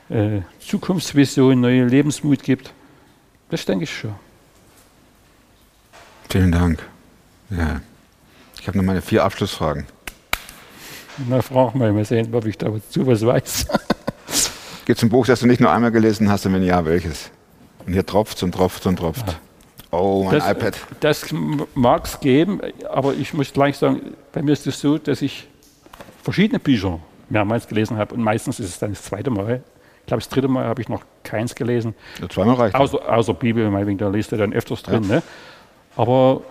äh, 0.10 0.42
Zukunftsvision, 0.60 1.60
neue 1.60 1.86
Lebensmut 1.86 2.44
gibt. 2.44 2.74
Das 3.50 3.66
denke 3.66 3.86
ich 3.86 3.98
schon. 3.98 4.16
Vielen 6.30 6.52
Dank. 6.52 6.84
Ja. 7.50 7.82
Ich 8.60 8.68
habe 8.68 8.78
noch 8.78 8.86
meine 8.86 9.02
vier 9.02 9.24
Abschlussfragen. 9.24 9.86
Na, 11.30 11.42
frag 11.42 11.76
mal, 11.76 11.92
mal 11.94 12.06
sehen, 12.06 12.34
ob 12.34 12.46
ich 12.46 12.58
dazu 12.58 13.08
was 13.08 13.26
weiß. 13.26 13.68
Gibt 14.86 14.98
es 15.00 15.04
ein 15.04 15.10
Buch, 15.10 15.26
das 15.26 15.40
du 15.40 15.48
nicht 15.48 15.62
nur 15.62 15.72
einmal 15.72 15.92
gelesen 15.92 16.30
hast 16.30 16.46
und 16.46 16.54
wenn 16.54 16.64
ja, 16.64 16.84
welches? 16.86 17.32
Und 17.86 17.94
hier 17.94 18.06
tropft 18.06 18.42
und 18.44 18.52
tropft 18.54 18.86
und 18.86 18.98
tropft. 18.98 19.40
Oh, 19.92 20.24
mein 20.26 20.34
Das, 20.40 20.50
iPad. 20.52 20.78
das 21.00 21.26
mag 21.74 22.06
es 22.06 22.20
geben, 22.20 22.60
aber 22.92 23.14
ich 23.14 23.34
muss 23.34 23.54
gleich 23.54 23.78
sagen, 23.78 24.02
bei 24.34 24.42
mir 24.42 24.52
ist 24.52 24.68
es 24.68 24.80
so, 24.80 24.98
dass 24.98 25.22
ich 25.22 25.48
verschiedene 26.22 26.60
Bücher 26.60 27.00
mehrmals 27.30 27.68
gelesen 27.68 27.98
habe 27.98 28.14
und 28.14 28.22
meistens 28.22 28.60
ist 28.60 28.70
es 28.70 28.80
dann 28.80 28.92
das 28.92 29.04
zweite 29.04 29.30
Mal. 29.30 29.64
Ich 30.02 30.08
glaube, 30.08 30.22
das 30.22 30.30
dritte 30.30 30.48
Mal 30.48 30.66
habe 30.66 30.82
ich 30.82 30.90
noch 30.90 31.04
keins 31.24 31.56
gelesen. 31.56 31.96
Ja, 32.22 32.30
zweimal 32.30 32.56
reicht. 32.56 32.76
Außer, 32.76 33.00
außer 33.12 33.34
Bibel, 33.34 33.70
meinetwegen, 33.72 33.98
da 33.98 34.10
liest 34.10 34.32
du 34.32 34.38
dann 34.38 34.54
öfters 34.54 34.84
drin. 34.84 35.08
Ne? 35.08 35.24
Aber 35.96 36.42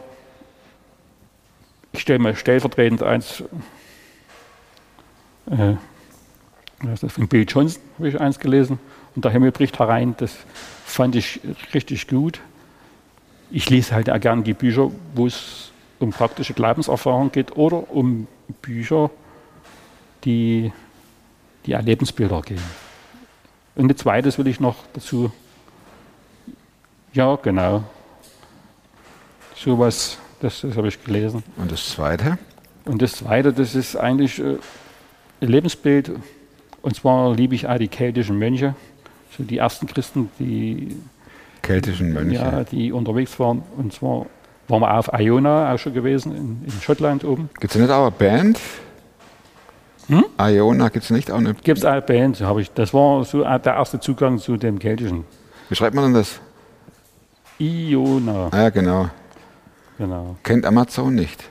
ich 1.92 2.00
stelle 2.00 2.18
mir 2.18 2.35
stellvertretend 2.35 3.03
eins, 3.03 3.44
äh, 5.50 5.74
was 6.80 6.94
ist 6.94 7.02
das, 7.04 7.12
von 7.12 7.28
Bill 7.28 7.46
Johnson 7.48 7.83
habe 7.98 8.09
ich 8.09 8.20
eins 8.20 8.38
gelesen 8.38 8.78
und 9.14 9.24
der 9.24 9.33
Himmel 9.33 9.52
bricht 9.52 9.78
herein. 9.78 10.14
Das 10.18 10.35
fand 10.85 11.16
ich 11.16 11.40
richtig 11.72 12.09
gut. 12.09 12.40
Ich 13.50 13.70
lese 13.70 13.94
halt 13.94 14.11
auch 14.11 14.20
gerne 14.20 14.42
die 14.42 14.54
Bücher, 14.54 14.90
wo 15.14 15.26
es 15.26 15.70
um 15.98 16.11
praktische 16.11 16.54
Glaubenserfahrung 16.54 17.30
geht 17.30 17.57
oder 17.57 17.90
um 17.90 18.26
Bücher, 18.61 19.11
die, 20.24 20.72
die 21.66 21.74
an 21.74 21.85
Lebensbilder 21.85 22.42
gehen. 22.42 22.62
Und 23.76 23.90
ein 23.90 23.96
zweites 23.96 24.38
will 24.38 24.46
ich 24.46 24.61
noch 24.61 24.76
dazu 24.92 25.33
ja, 27.14 27.37
genau. 27.37 27.85
Sowas, 29.54 30.18
das, 30.40 30.62
das 30.62 30.76
habe 30.76 30.88
ich 30.88 31.02
gelesen. 31.04 31.44
Und 31.57 31.70
das 31.70 31.90
zweite? 31.90 32.38
Und 32.87 33.00
das 33.00 33.12
Zweite, 33.12 33.52
das 33.52 33.76
ist 33.76 33.94
eigentlich 33.94 34.40
äh, 34.40 34.59
Lebensbild. 35.46 36.12
Und 36.83 36.94
zwar 36.96 37.35
liebe 37.35 37.54
ich 37.54 37.66
auch 37.66 37.78
die 37.78 37.88
keltischen 37.88 38.38
Mönche, 38.38 38.74
so 39.37 39.42
die 39.42 39.59
ersten 39.59 39.87
Christen, 39.87 40.28
die, 40.38 40.96
Keltischen 41.62 42.12
Mönche. 42.12 42.35
ja, 42.37 42.62
die 42.64 42.92
unterwegs 42.92 43.38
waren. 43.40 43.62
Und 43.78 43.92
zwar 43.94 44.26
waren 44.68 44.80
wir 44.83 44.94
auf 44.98 45.11
Iona 45.18 45.72
auch 45.72 45.78
schon 45.78 45.94
gewesen, 45.94 46.37
in, 46.37 46.62
in 46.66 46.80
Schottland 46.83 47.24
oben. 47.24 47.48
Gibt 47.59 47.74
es 47.74 47.80
nicht 47.80 47.90
auch 47.90 48.02
eine 48.02 48.11
Band? 48.11 48.61
Hm? 50.09 50.24
Iona, 50.38 50.90
gibt 50.90 51.04
es 51.04 51.11
nicht 51.11 51.30
auch 51.30 51.38
eine 51.38 51.54
Gibt 51.54 51.78
es 51.78 51.85
eine 51.87 52.02
Band, 52.02 52.40
habe 52.42 52.61
ich. 52.61 52.70
Das 52.72 52.92
war 52.92 53.24
so 53.24 53.42
der 53.42 53.64
erste 53.64 53.98
Zugang 54.00 54.38
zu 54.38 54.59
dem 54.59 54.78
keltischen. 54.78 55.24
Wie 55.70 55.74
schreibt 55.74 55.94
man 55.94 56.04
denn 56.04 56.14
das? 56.14 56.40
Iona, 57.59 58.48
Ah, 58.50 58.62
ja, 58.64 58.70
genau. 58.70 59.09
genau. 59.96 60.37
Kennt 60.42 60.66
Amazon 60.66 61.14
nicht. 61.14 61.44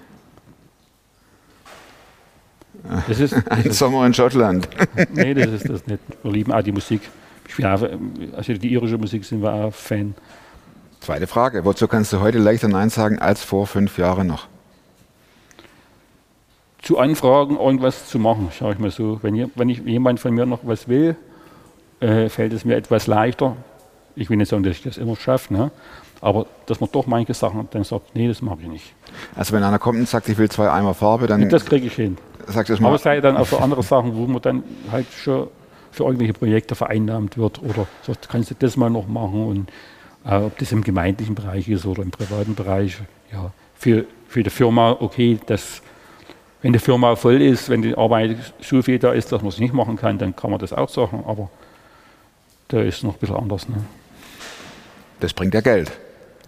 Das 3.07 3.19
ist, 3.19 3.33
Ein 3.49 3.71
Sommer 3.71 4.05
in 4.05 4.13
Schottland. 4.13 4.67
Nee, 5.13 5.33
das 5.33 5.47
ist 5.51 5.69
das 5.69 5.85
nicht. 5.87 5.99
Wir 6.21 6.31
lieben 6.31 6.51
auch 6.51 6.61
die 6.61 6.71
Musik. 6.71 7.01
Ich 7.47 7.55
bin 7.55 7.65
auch, 7.65 7.81
also 8.35 8.53
die 8.53 8.71
irische 8.73 8.97
Musik 8.97 9.23
sind 9.25 9.41
wir 9.41 9.53
auch 9.53 9.73
Fan. 9.73 10.15
Zweite 11.01 11.27
Frage. 11.27 11.65
Wozu 11.65 11.87
kannst 11.87 12.13
du 12.13 12.19
heute 12.21 12.37
leichter 12.39 12.67
Nein 12.67 12.89
sagen 12.89 13.19
als 13.19 13.43
vor 13.43 13.67
fünf 13.67 13.97
Jahren 13.97 14.27
noch? 14.27 14.47
Zu 16.81 16.97
Anfragen, 16.99 17.57
irgendwas 17.57 18.07
zu 18.09 18.19
machen, 18.19 18.49
schaue 18.57 18.73
ich 18.73 18.79
mal 18.79 18.91
so. 18.91 19.19
Wenn, 19.21 19.35
ihr- 19.35 19.49
wenn 19.55 19.69
ich, 19.69 19.79
jemand 19.79 20.19
von 20.19 20.33
mir 20.33 20.45
noch 20.45 20.59
was 20.63 20.87
will 20.87 21.15
äh, 22.01 22.27
fällt 22.27 22.51
es 22.51 22.65
mir 22.65 22.75
etwas 22.75 23.07
leichter. 23.07 23.55
Ich 24.15 24.29
will 24.29 24.35
nicht 24.37 24.49
sagen, 24.49 24.63
dass 24.63 24.75
ich 24.75 24.83
das 24.83 24.97
immer 24.97 25.15
schaffe, 25.15 25.53
ne? 25.53 25.71
aber 26.19 26.45
dass 26.65 26.79
man 26.81 26.89
doch 26.91 27.07
manche 27.07 27.33
Sachen 27.33 27.67
dann 27.71 27.83
sagt, 27.85 28.15
nee, 28.15 28.27
das 28.27 28.41
mache 28.41 28.59
ich 28.61 28.67
nicht. 28.67 28.93
Also 29.35 29.53
wenn 29.53 29.63
einer 29.63 29.79
kommt 29.79 29.99
und 29.99 30.07
sagt, 30.09 30.27
ich 30.29 30.37
will 30.37 30.49
zwei 30.49 30.69
Eimer 30.69 30.93
Farbe, 30.93 31.27
dann 31.27 31.47
Das 31.49 31.65
kriege 31.65 31.87
ich 31.87 31.95
hin. 31.95 32.17
Aber 32.47 32.69
erstmal, 32.69 32.95
es 32.95 33.03
sei 33.03 33.21
dann 33.21 33.37
auch 33.37 33.47
für 33.47 33.61
andere 33.61 33.83
Sachen, 33.83 34.15
wo 34.15 34.25
man 34.27 34.41
dann 34.41 34.63
halt 34.91 35.07
schon 35.11 35.47
für 35.91 36.05
irgendwelche 36.05 36.33
Projekte 36.33 36.75
vereinnahmt 36.75 37.37
wird 37.37 37.61
oder 37.61 37.87
sagt, 38.01 38.29
kannst 38.29 38.51
du 38.51 38.55
das 38.57 38.77
mal 38.77 38.89
noch 38.89 39.07
machen 39.07 39.45
und 39.45 39.69
äh, 40.25 40.37
ob 40.37 40.57
das 40.57 40.71
im 40.71 40.83
gemeindlichen 40.83 41.35
Bereich 41.35 41.69
ist 41.69 41.85
oder 41.85 42.01
im 42.01 42.11
privaten 42.11 42.55
Bereich. 42.55 42.97
Ja, 43.31 43.51
für, 43.75 44.05
für 44.27 44.43
die 44.43 44.49
Firma, 44.49 44.97
okay, 44.99 45.39
das, 45.45 45.81
wenn 46.61 46.73
die 46.73 46.79
Firma 46.79 47.15
voll 47.15 47.41
ist, 47.41 47.69
wenn 47.69 47.81
die 47.81 47.95
Arbeit 47.95 48.37
so 48.61 48.81
viel 48.81 48.97
da 48.97 49.11
ist, 49.11 49.31
dass 49.31 49.41
man 49.41 49.49
es 49.49 49.59
nicht 49.59 49.73
machen 49.73 49.95
kann, 49.95 50.17
dann 50.17 50.35
kann 50.35 50.49
man 50.49 50.59
das 50.59 50.73
auch 50.73 50.89
sagen, 50.89 51.23
aber 51.27 51.49
da 52.69 52.81
ist 52.81 53.03
noch 53.03 53.13
ein 53.13 53.19
bisschen 53.19 53.35
anders. 53.35 53.69
Ne? 53.69 53.75
das 55.23 55.33
bringt 55.33 55.53
ja 55.53 55.61
Geld. 55.61 55.91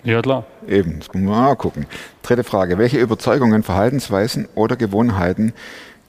Ja, 0.05 0.21
klar. 0.21 0.45
Eben, 0.67 0.99
das 0.99 1.07
muss 1.09 1.15
man 1.23 1.25
mal 1.25 1.55
gucken. 1.55 1.85
Dritte 2.21 2.43
Frage. 2.43 2.77
Welche 2.77 2.99
Überzeugungen, 2.99 3.63
Verhaltensweisen 3.63 4.47
oder 4.55 4.75
Gewohnheiten, 4.77 5.51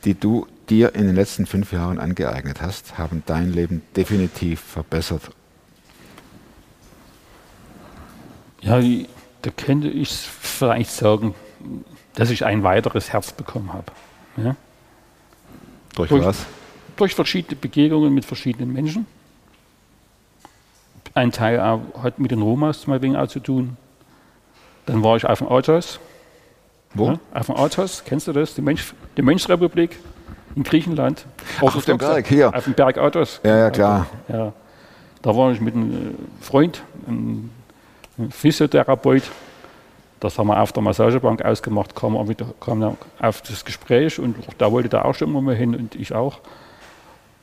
die 0.05 0.15
du 0.15 0.47
dir 0.69 0.95
in 0.95 1.07
den 1.07 1.15
letzten 1.17 1.47
fünf 1.47 1.73
Jahren 1.73 1.99
angeeignet 1.99 2.61
hast, 2.61 2.99
haben 2.99 3.23
dein 3.27 3.53
Leben 3.53 3.83
definitiv 3.97 4.61
verbessert? 4.61 5.23
Ja, 8.61 8.81
da 9.43 9.51
könnte 9.57 9.89
ich 9.89 10.11
vielleicht 10.11 10.91
sagen, 10.91 11.35
dass 12.15 12.31
ich 12.31 12.45
ein 12.45 12.63
weiteres 12.63 13.13
Herz 13.13 13.33
bekommen 13.33 13.73
habe. 13.73 13.93
Ja? 14.37 14.57
Durch 15.95 16.09
Durch- 16.11 16.25
was? 16.25 16.47
durch 16.97 17.15
verschiedene 17.15 17.57
Begegnungen 17.57 18.13
mit 18.15 18.25
verschiedenen 18.25 18.73
Menschen. 18.73 19.07
Ein 21.15 21.31
Teil 21.31 21.61
hat 21.61 22.19
mit 22.19 22.31
den 22.31 22.41
Romas 22.43 22.81
zum 22.81 22.93
Beispiel 22.93 23.17
auch 23.17 23.29
zu 23.29 23.41
tun. 23.41 23.77
Dann 24.87 25.03
war 25.03 25.17
ich 25.17 25.25
auf 25.25 25.39
dem 25.39 25.49
Athos. 25.49 25.99
Wo? 26.95 27.11
Ja, 27.11 27.19
auf 27.35 27.47
dem 27.47 27.57
Athos, 27.57 28.03
kennst 28.05 28.29
du 28.29 28.33
das? 28.33 28.55
Die, 28.55 28.63
Mensch, 28.63 28.95
die 29.17 29.23
Mönchsrepublik 29.23 29.99
in 30.55 30.63
Griechenland. 30.63 31.27
auf 31.61 31.85
dem 31.85 31.99
Berg, 31.99 32.27
hier. 32.27 32.55
Auf 32.55 32.65
dem 32.65 32.75
Berg 32.75 32.97
Athos. 32.99 33.41
Ja, 33.45 33.57
ja, 33.59 33.71
klar. 33.71 34.07
Ja. 34.29 34.53
Da 35.23 35.37
war 35.37 35.51
ich 35.53 35.61
mit 35.61 35.75
einem 35.75 35.93
äh, 35.93 36.45
Freund, 36.45 36.83
einem 37.07 37.51
Physiotherapeut. 38.31 39.25
Das 40.21 40.39
haben 40.39 40.47
wir 40.47 40.61
auf 40.61 40.73
der 40.73 40.83
Massagebank 40.83 41.45
ausgemacht, 41.45 41.95
kam, 41.95 42.15
wieder, 42.29 42.47
kam 42.61 42.81
dann 42.81 42.97
auf 43.21 43.43
das 43.43 43.65
Gespräch 43.65 44.19
und 44.19 44.37
da 44.57 44.73
wollte 44.73 44.89
da 44.89 45.03
auch 45.03 45.15
schon 45.15 45.31
mal 45.31 45.55
hin 45.55 45.75
und 45.75 45.95
ich 45.95 46.15
auch. 46.15 46.39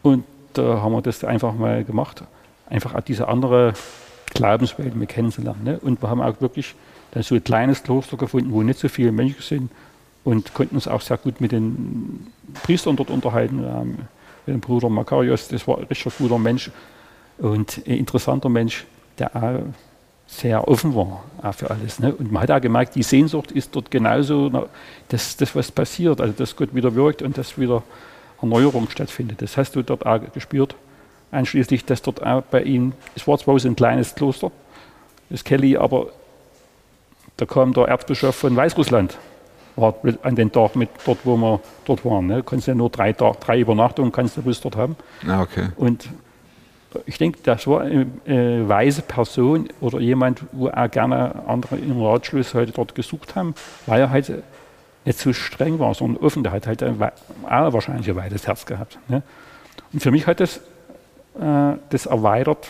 Und 0.02 0.24
da 0.54 0.82
haben 0.82 0.94
wir 0.94 1.02
das 1.02 1.24
einfach 1.24 1.54
mal 1.54 1.84
gemacht, 1.84 2.24
einfach 2.70 2.96
auch 2.96 3.02
diese 3.02 3.28
andere 3.28 3.74
Glaubenswelt 4.34 4.96
mal 4.96 5.06
kennenzulernen. 5.06 5.64
Ne? 5.64 5.80
Und 5.80 6.02
wir 6.02 6.10
haben 6.10 6.22
auch 6.22 6.42
wirklich 6.42 6.74
dann 7.14 7.22
so 7.24 7.36
ein 7.36 7.44
kleines 7.44 7.84
Kloster 7.84 8.18
gefunden, 8.18 8.52
wo 8.52 8.64
nicht 8.64 8.80
so 8.80 8.90
viele 8.90 9.12
Menschen 9.12 9.42
sind 9.42 9.72
und 10.24 10.54
konnten 10.54 10.76
uns 10.76 10.88
auch 10.88 11.02
sehr 11.02 11.18
gut 11.18 11.42
mit 11.42 11.52
den 11.52 12.28
Priestern 12.64 12.96
dort 12.96 13.12
unterhalten. 13.12 13.58
Mit 14.46 14.56
dem 14.56 14.60
Bruder 14.60 14.90
Makarios, 14.90 15.48
das 15.48 15.68
war 15.68 15.78
ein 15.78 15.86
richtig 15.86 16.18
guter 16.18 16.40
Mensch 16.40 16.72
und 17.38 17.82
ein 17.86 17.98
interessanter 17.98 18.50
Mensch, 18.50 18.86
der 19.20 19.36
auch 19.36 19.60
sehr 20.26 20.68
offen 20.68 20.96
war 20.96 21.24
auch 21.42 21.54
für 21.54 21.70
alles. 21.70 22.00
Ne? 22.00 22.14
Und 22.16 22.32
man 22.32 22.44
hat 22.44 22.52
auch 22.52 22.62
gemerkt, 22.62 22.96
die 22.96 23.04
Sehnsucht 23.04 23.52
ist 23.52 23.76
dort 23.76 23.92
genauso, 23.92 24.50
na, 24.52 24.66
dass 25.10 25.38
das, 25.38 25.56
was 25.56 25.72
passiert, 25.72 26.20
also 26.20 26.34
dass 26.34 26.56
Gott 26.56 26.74
wieder 26.74 26.96
wirkt 26.96 27.22
und 27.22 27.38
dass 27.38 27.58
wieder 27.60 27.84
Erneuerung 28.42 28.90
stattfindet. 28.90 29.42
Das 29.42 29.56
hast 29.58 29.76
du 29.76 29.84
dort 29.84 30.06
auch 30.06 30.20
gespürt. 30.34 30.76
Einschließlich, 31.32 31.86
dass 31.86 32.02
dort 32.02 32.26
auch 32.26 32.42
bei 32.42 32.64
ihm, 32.64 32.94
es 33.16 33.28
war 33.28 33.38
zwar 33.38 33.56
ein 33.64 33.76
kleines 33.76 34.16
Kloster, 34.16 34.52
das 35.30 35.44
Kelly, 35.44 35.78
aber 35.78 36.08
da 37.38 37.46
kam 37.46 37.74
der 37.74 37.86
Erzbischof 37.86 38.36
von 38.36 38.56
Weißrussland, 38.56 39.18
war 39.76 39.96
an 40.22 40.36
den 40.36 40.52
Tag 40.52 40.76
mit 40.76 40.90
dort, 41.06 41.20
wo 41.24 41.36
wir 41.36 41.60
dort 41.86 42.06
waren. 42.06 42.28
Ne? 42.28 42.38
Du 42.38 42.44
kannst 42.44 42.68
ja 42.68 42.76
nur 42.76 42.90
drei, 42.90 43.14
Tag, 43.14 43.40
drei 43.42 43.60
Übernachtungen 43.60 44.12
kannst 44.12 44.38
du 44.38 44.42
bloß 44.42 44.62
dort 44.62 44.76
haben. 44.76 44.96
Ah, 45.28 45.42
okay. 45.42 45.70
Und 45.76 46.10
ich 47.06 47.18
denke, 47.18 47.40
das 47.44 47.66
war 47.66 47.82
eine 47.82 48.06
äh, 48.26 48.68
weise 48.68 49.02
Person 49.02 49.70
oder 49.82 50.00
jemand, 50.00 50.44
wo 50.52 50.70
auch 50.70 50.92
gerne 50.92 51.44
andere 51.48 51.78
im 51.78 52.00
Ratschluss 52.02 52.54
heute 52.54 52.72
dort 52.72 52.94
gesucht 52.94 53.36
haben, 53.36 53.56
weil 53.88 54.02
er 54.02 54.10
halt 54.12 54.32
nicht 55.06 55.20
so 55.20 55.34
streng 55.34 55.80
war, 55.80 55.94
sondern 55.96 56.24
offen. 56.24 56.44
Der 56.44 56.52
hat 56.52 56.68
halt 56.68 56.84
ein, 56.84 57.02
auch 57.02 57.74
wahrscheinlich 57.74 58.10
ein 58.10 58.16
weites 58.16 58.48
Herz 58.48 58.66
gehabt. 58.66 59.00
Ne? 59.08 59.24
Und 59.92 60.02
für 60.02 60.12
mich 60.12 60.28
hat 60.28 60.40
das, 60.40 60.58
äh, 61.40 61.78
das 61.90 62.06
erweitert, 62.06 62.68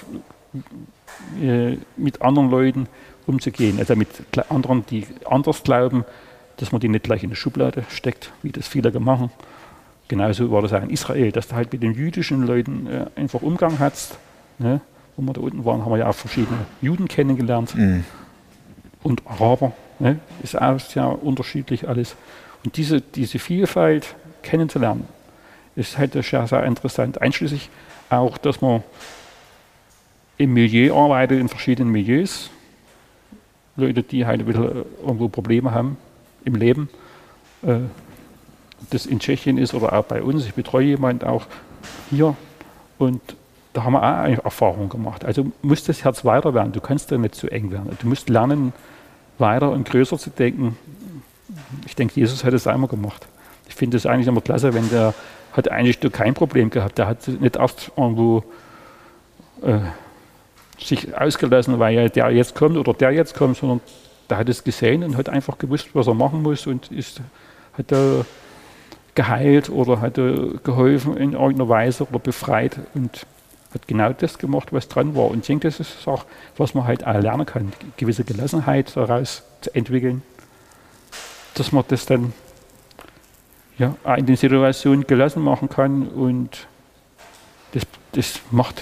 äh, 1.42 1.78
mit 1.98 2.22
anderen 2.22 2.50
Leuten 2.50 2.88
umzugehen. 3.28 3.80
Also 3.80 3.96
mit 3.96 4.10
anderen, 4.50 4.86
die 4.86 5.06
anders 5.26 5.64
glauben, 5.64 6.06
dass 6.58 6.72
man 6.72 6.82
die 6.82 6.90
nicht 6.90 7.04
gleich 7.04 7.24
in 7.24 7.30
eine 7.30 7.36
Schublade 7.36 7.84
steckt, 7.90 8.32
wie 8.42 8.52
das 8.52 8.68
viele 8.68 8.92
gemacht 8.92 9.22
haben. 9.22 9.32
Genauso 10.08 10.52
war 10.52 10.62
das 10.62 10.74
auch 10.74 10.84
in 10.84 10.90
Israel, 10.90 11.32
dass 11.32 11.48
du 11.48 11.56
halt 11.56 11.72
mit 11.72 11.82
den 11.82 11.94
jüdischen 11.94 12.46
Leuten 12.46 12.88
äh, 12.88 13.06
einfach 13.16 13.42
Umgang 13.42 13.80
hast. 13.80 14.18
Ne? 14.60 14.82
Wo 15.16 15.24
wir 15.24 15.34
da 15.34 15.42
unten 15.42 15.66
waren, 15.66 15.84
haben 15.84 15.92
wir 15.92 16.00
ja 16.00 16.10
auch 16.10 16.16
verschiedene 16.16 16.66
Juden 16.82 17.08
kennengelernt. 17.08 17.74
Und 19.02 19.26
Araber. 19.26 19.74
Ne? 20.00 20.20
Ist 20.42 20.60
auch 20.60 20.80
sehr 20.80 21.24
unterschiedlich 21.24 21.88
alles. 21.88 22.16
Und 22.64 22.78
diese, 22.78 23.02
diese 23.02 23.40
Vielfalt 23.40 24.16
kennenzulernen, 24.42 25.08
ist 25.76 25.98
halt 25.98 26.14
sehr, 26.14 26.48
sehr 26.48 26.64
interessant. 26.64 27.22
Einschließlich 27.22 27.70
auch, 28.10 28.38
dass 28.38 28.62
man 28.62 28.84
im 30.38 30.54
Milieu 30.54 30.96
arbeitet, 30.96 31.40
in 31.40 31.50
verschiedenen 31.50 31.92
Milieus. 31.92 32.50
Leute, 33.76 34.04
die 34.04 34.26
halt 34.26 34.42
ein 34.42 34.46
bisschen 34.46 34.64
äh, 34.64 34.84
irgendwo 35.02 35.28
Probleme 35.30 35.72
haben 35.72 35.98
im 36.46 36.56
Leben. 36.56 36.90
Äh, 37.64 37.80
das 38.90 39.06
in 39.06 39.20
Tschechien 39.20 39.58
ist 39.58 39.74
oder 39.74 39.94
auch 39.94 40.04
bei 40.04 40.22
uns. 40.22 40.46
Ich 40.46 40.54
betreue 40.54 40.86
jemanden 40.86 41.26
auch 41.26 41.46
hier 42.10 42.36
und 42.98 43.22
da 43.74 43.84
haben 43.84 43.94
wir 43.94 44.04
auch 44.04 44.24
eine 44.24 44.44
Erfahrung 44.44 44.90
gemacht. 44.90 45.26
Also 45.26 45.52
muss 45.62 45.84
das 45.84 46.04
Herz 46.04 46.24
weiter 46.26 46.54
werden. 46.54 46.74
Du 46.74 46.82
kannst 46.82 47.12
da 47.12 47.18
nicht 47.18 47.36
zu 47.36 47.50
eng 47.50 47.72
werden. 47.72 47.98
Du 48.00 48.08
musst 48.08 48.30
lernen, 48.30 48.74
weiter 49.40 49.72
und 49.72 49.90
größer 49.90 50.18
zu 50.20 50.30
denken. 50.30 50.78
Ich 51.86 51.96
denke, 51.96 52.20
Jesus 52.20 52.44
hat 52.44 52.54
es 52.54 52.68
einmal 52.68 52.88
gemacht. 52.88 53.28
Ich 53.68 53.76
finde 53.76 53.98
es 53.98 54.06
eigentlich 54.06 54.28
immer 54.28 54.42
klasse, 54.42 54.74
wenn 54.74 54.90
der 54.90 55.14
hat 55.54 55.70
eigentlich 55.70 56.00
kein 56.12 56.34
Problem 56.34 56.70
gehabt. 56.70 56.98
Der 56.98 57.08
hat 57.08 57.28
nicht 57.28 57.56
erst 57.56 57.92
irgendwo 57.96 58.44
äh, 59.64 59.80
sich 60.80 61.16
ausgelassen, 61.16 61.80
weil 61.80 62.10
der 62.10 62.32
jetzt 62.32 62.56
kommt 62.56 62.78
oder 62.78 62.94
der 62.94 63.12
jetzt 63.12 63.36
kommt, 63.36 63.58
sondern 63.58 63.82
der 64.30 64.38
hat 64.38 64.50
es 64.50 64.64
gesehen 64.64 65.04
und 65.04 65.18
hat 65.18 65.30
einfach 65.30 65.58
gewusst, 65.58 65.90
was 65.94 66.08
er 66.08 66.14
machen 66.14 66.42
muss 66.42 66.68
und 66.68 66.92
ist, 66.92 67.22
hat 67.78 67.92
er 67.92 68.26
geheilt 69.16 69.70
oder 69.70 70.02
hat 70.02 70.16
geholfen 70.16 71.18
in 71.18 71.34
irgendeiner 71.34 71.70
Weise 71.70 72.08
oder 72.08 72.20
befreit 72.20 72.78
und 72.94 73.26
hat 73.74 73.88
genau 73.88 74.14
das 74.14 74.38
gemacht, 74.38 74.72
was 74.72 74.88
dran 74.88 75.16
war. 75.16 75.30
Und 75.30 75.40
ich 75.40 75.48
denke, 75.48 75.68
das 75.68 75.80
ist 75.80 76.08
auch, 76.08 76.26
was 76.58 76.74
man 76.74 76.86
halt 76.86 77.06
auch 77.06 77.20
lernen 77.20 77.46
kann, 77.46 77.74
gewisse 77.98 78.24
Gelassenheit 78.24 78.96
daraus 78.96 79.44
zu 79.62 79.74
entwickeln, 79.76 80.22
dass 81.56 81.72
man 81.72 81.84
das 81.88 82.06
dann 82.06 82.34
ja, 83.78 83.96
in 84.16 84.26
den 84.26 84.36
Situationen 84.36 85.08
gelassen 85.08 85.44
machen 85.44 85.70
kann 85.70 86.08
und 86.08 86.68
das, 87.74 87.84
das 88.12 88.40
macht 88.52 88.82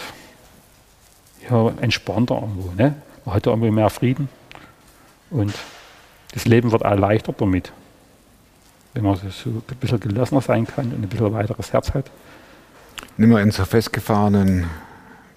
ja, 1.49 1.71
entspannter 1.81 2.35
irgendwo. 2.35 2.71
Ne? 2.77 2.95
Man 3.25 3.35
hat 3.35 3.45
irgendwie 3.47 3.71
mehr 3.71 3.89
Frieden 3.89 4.29
und 5.29 5.53
das 6.33 6.45
Leben 6.45 6.71
wird 6.71 6.85
auch 6.85 6.95
leichter 6.97 7.33
damit, 7.37 7.71
wenn 8.93 9.03
man 9.03 9.15
so 9.15 9.49
ein 9.49 9.61
bisschen 9.79 9.99
gelassener 9.99 10.41
sein 10.41 10.65
kann 10.65 10.85
und 10.91 11.03
ein 11.03 11.07
bisschen 11.09 11.33
weiteres 11.33 11.73
Herz 11.73 11.93
hat. 11.93 12.09
Nicht 13.17 13.27
mehr 13.29 13.39
in 13.39 13.51
so 13.51 13.65
festgefahrenen 13.65 14.65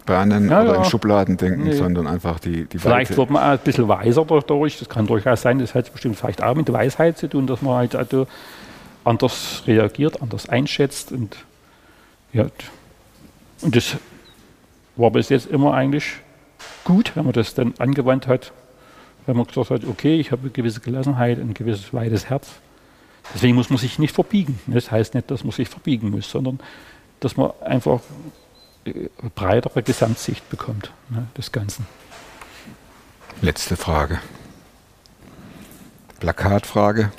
Bahnen 0.07 0.51
Ja, 0.51 0.62
oder 0.62 0.77
in 0.77 0.83
ja. 0.83 0.90
Schubladen 0.90 1.37
denken, 1.37 1.64
Nee. 1.64 1.73
sondern 1.73 2.07
einfach 2.07 2.38
die, 2.38 2.67
die 2.67 2.79
Vielleicht 2.79 3.11
Weite. 3.12 3.17
wird 3.19 3.31
man 3.31 3.43
auch 3.43 3.49
ein 3.53 3.59
bisschen 3.59 3.88
weiser 3.88 4.25
dadurch, 4.25 4.79
das 4.79 4.88
kann 4.88 5.07
durchaus 5.07 5.43
sein, 5.43 5.59
das 5.59 5.75
hat 5.75 5.90
bestimmt 5.93 6.17
vielleicht 6.17 6.43
auch 6.43 6.55
mit 6.55 6.71
Weisheit 6.73 7.17
zu 7.19 7.29
tun, 7.29 7.47
dass 7.47 7.62
man 7.62 7.75
halt 7.77 7.97
also 7.97 8.27
anders 9.05 9.62
reagiert, 9.67 10.21
anders 10.23 10.49
einschätzt 10.49 11.11
und 11.12 11.37
ja, 12.33 12.47
und 13.62 13.77
das 13.77 13.97
war 14.97 15.11
bis 15.11 15.29
jetzt 15.29 15.47
immer 15.47 15.75
eigentlich 15.75 16.21
gut, 16.85 17.13
wenn 17.15 17.25
man 17.25 17.33
das 17.33 17.55
dann 17.55 17.75
angewandt 17.79 18.27
hat, 18.27 18.53
wenn 19.27 19.37
man 19.37 19.47
gesagt 19.47 19.71
hat, 19.71 19.85
okay, 19.85 20.19
ich 20.21 20.33
habe 20.33 20.43
eine 20.43 20.51
gewisse 20.51 20.81
Gelassenheit, 20.81 21.39
ein 21.39 21.55
gewisses 21.55 21.93
weites 21.93 22.29
Herz. 22.29 22.49
Deswegen 23.35 23.55
muss 23.55 23.71
man 23.71 23.79
sich 23.79 23.99
nicht 23.99 24.15
verbiegen. 24.15 24.61
Das 24.67 24.91
heißt 24.91 25.15
nicht, 25.15 25.31
dass 25.31 25.45
man 25.45 25.53
sich 25.53 25.69
verbiegen 25.69 26.11
muss, 26.11 26.31
sondern 26.31 26.61
dass 27.21 27.37
man 27.37 27.53
einfach 27.65 28.01
äh, 28.85 29.09
breitere 29.35 29.83
Gesamtsicht 29.83 30.49
bekommt 30.51 30.93
ne, 31.09 31.27
des 31.37 31.53
Ganzen. 31.53 31.87
Letzte 33.41 33.77
Frage. 33.77 34.21
Plakatfrage. 36.21 37.11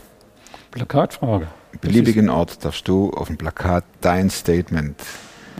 Plakatfrage. 0.71 1.47
Beliebigen 1.81 2.29
Ort 2.29 2.63
darfst 2.63 2.87
du 2.87 3.11
auf 3.11 3.27
dem 3.27 3.37
Plakat 3.37 3.83
dein 4.01 4.29
Statement 4.29 4.95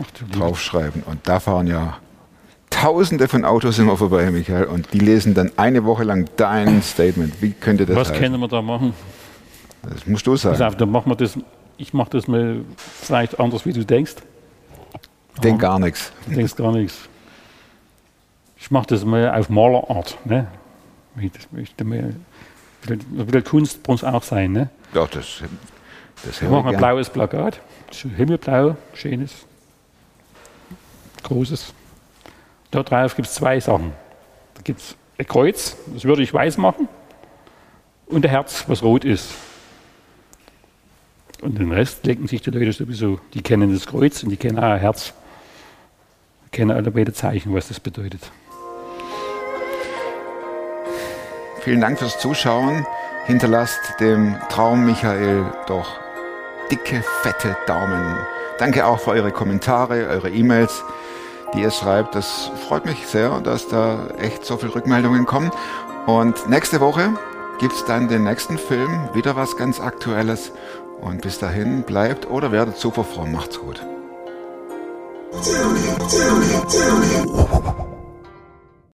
Ach, 0.00 0.32
draufschreiben. 0.32 1.02
Und 1.02 1.28
da 1.28 1.40
fahren 1.40 1.66
ja 1.66 1.98
tausende 2.80 3.28
von 3.28 3.44
Autos 3.44 3.78
immer 3.78 3.96
vorbei, 3.96 4.30
Michael, 4.30 4.64
und 4.64 4.92
die 4.92 4.98
lesen 4.98 5.34
dann 5.34 5.52
eine 5.56 5.84
Woche 5.84 6.04
lang 6.04 6.28
dein 6.36 6.82
Statement. 6.82 7.40
Wie 7.42 7.52
könnte 7.52 7.86
das 7.86 7.96
Was 7.96 8.08
heißen? 8.10 8.22
können 8.22 8.40
wir 8.40 8.48
da 8.48 8.62
machen? 8.62 8.94
Das 9.82 10.06
musst 10.06 10.26
du 10.26 10.32
Pass 10.32 10.42
sagen. 10.42 10.62
auf, 10.62 10.76
dann 10.76 10.90
machen 10.90 11.10
wir 11.10 11.16
das. 11.16 11.38
Ich 11.78 11.92
mache 11.92 12.10
das 12.10 12.26
mal 12.26 12.60
vielleicht 13.02 13.38
anders, 13.38 13.66
wie 13.66 13.72
du 13.72 13.84
denkst. 13.84 14.14
Denk 15.42 15.60
gar 15.60 15.78
nichts. 15.78 16.12
Du 16.26 16.34
denkst 16.34 16.56
gar 16.56 16.72
nichts. 16.72 16.96
Ich 18.58 18.70
mache 18.70 18.86
das 18.88 19.04
mal 19.04 19.30
auf 19.38 19.48
Malerart. 19.50 20.16
Ne? 20.24 20.46
Möchte 21.52 21.84
mal. 21.84 22.14
Ein 22.88 23.06
bisschen- 23.26 23.44
Kunst 23.44 23.86
muss 23.86 24.02
auch 24.04 24.22
sein. 24.22 24.52
Ne? 24.52 24.70
Doch, 24.94 25.08
das, 25.08 25.42
das 26.24 26.40
Wir 26.40 26.48
machen 26.48 26.68
ich 26.68 26.74
ein 26.74 26.78
blaues 26.78 27.10
Plakat. 27.10 27.60
Himmelblau, 28.16 28.76
schönes, 28.94 29.32
großes. 31.22 31.72
Da 32.70 32.82
drauf 32.82 33.16
gibt 33.16 33.28
es 33.28 33.34
zwei 33.34 33.60
Sachen. 33.60 33.92
Da 34.54 34.62
gibt 34.62 34.80
es 34.80 34.96
ein 35.18 35.26
Kreuz, 35.26 35.76
das 35.94 36.04
würde 36.04 36.22
ich 36.22 36.32
weiß 36.32 36.58
machen, 36.58 36.88
und 38.06 38.24
ein 38.24 38.30
Herz, 38.30 38.64
was 38.66 38.82
rot 38.82 39.04
ist. 39.04 39.34
Und 41.42 41.58
den 41.58 41.72
Rest 41.72 42.06
denken 42.06 42.26
sich 42.26 42.40
die 42.42 42.50
Leute 42.50 42.72
sowieso, 42.72 43.20
die 43.34 43.42
kennen 43.42 43.72
das 43.72 43.86
Kreuz 43.86 44.22
und 44.22 44.30
die 44.30 44.36
kennen 44.36 44.58
auch 44.58 44.62
ein 44.62 44.80
Herz. 44.80 45.12
Die 46.46 46.50
kennen 46.50 46.70
alle 46.70 46.90
beide 46.90 47.12
Zeichen, 47.12 47.54
was 47.54 47.68
das 47.68 47.80
bedeutet. 47.80 48.30
Vielen 51.60 51.80
Dank 51.80 51.98
fürs 51.98 52.18
Zuschauen. 52.18 52.86
Hinterlasst 53.26 53.98
dem 53.98 54.36
Traum 54.48 54.86
Michael 54.86 55.44
doch 55.66 55.98
dicke, 56.70 57.02
fette 57.22 57.56
Daumen. 57.66 58.16
Danke 58.58 58.86
auch 58.86 59.00
für 59.00 59.10
eure 59.10 59.32
Kommentare, 59.32 60.06
eure 60.06 60.30
E-Mails, 60.30 60.84
die 61.54 61.62
ihr 61.62 61.70
schreibt. 61.70 62.14
Das 62.14 62.50
freut 62.68 62.84
mich 62.84 63.06
sehr, 63.06 63.40
dass 63.40 63.68
da 63.68 64.08
echt 64.18 64.44
so 64.44 64.56
viele 64.56 64.74
Rückmeldungen 64.74 65.26
kommen. 65.26 65.50
Und 66.06 66.48
nächste 66.48 66.80
Woche 66.80 67.10
gibt's 67.58 67.84
dann 67.84 68.08
den 68.08 68.24
nächsten 68.24 68.58
Film, 68.58 69.08
wieder 69.14 69.36
was 69.36 69.56
ganz 69.56 69.80
Aktuelles. 69.80 70.52
Und 71.00 71.22
bis 71.22 71.38
dahin 71.38 71.82
bleibt 71.82 72.28
oder 72.30 72.52
werdet 72.52 72.78
super 72.78 73.04
fromm. 73.04 73.32
Macht's 73.32 73.58
gut. 73.58 73.80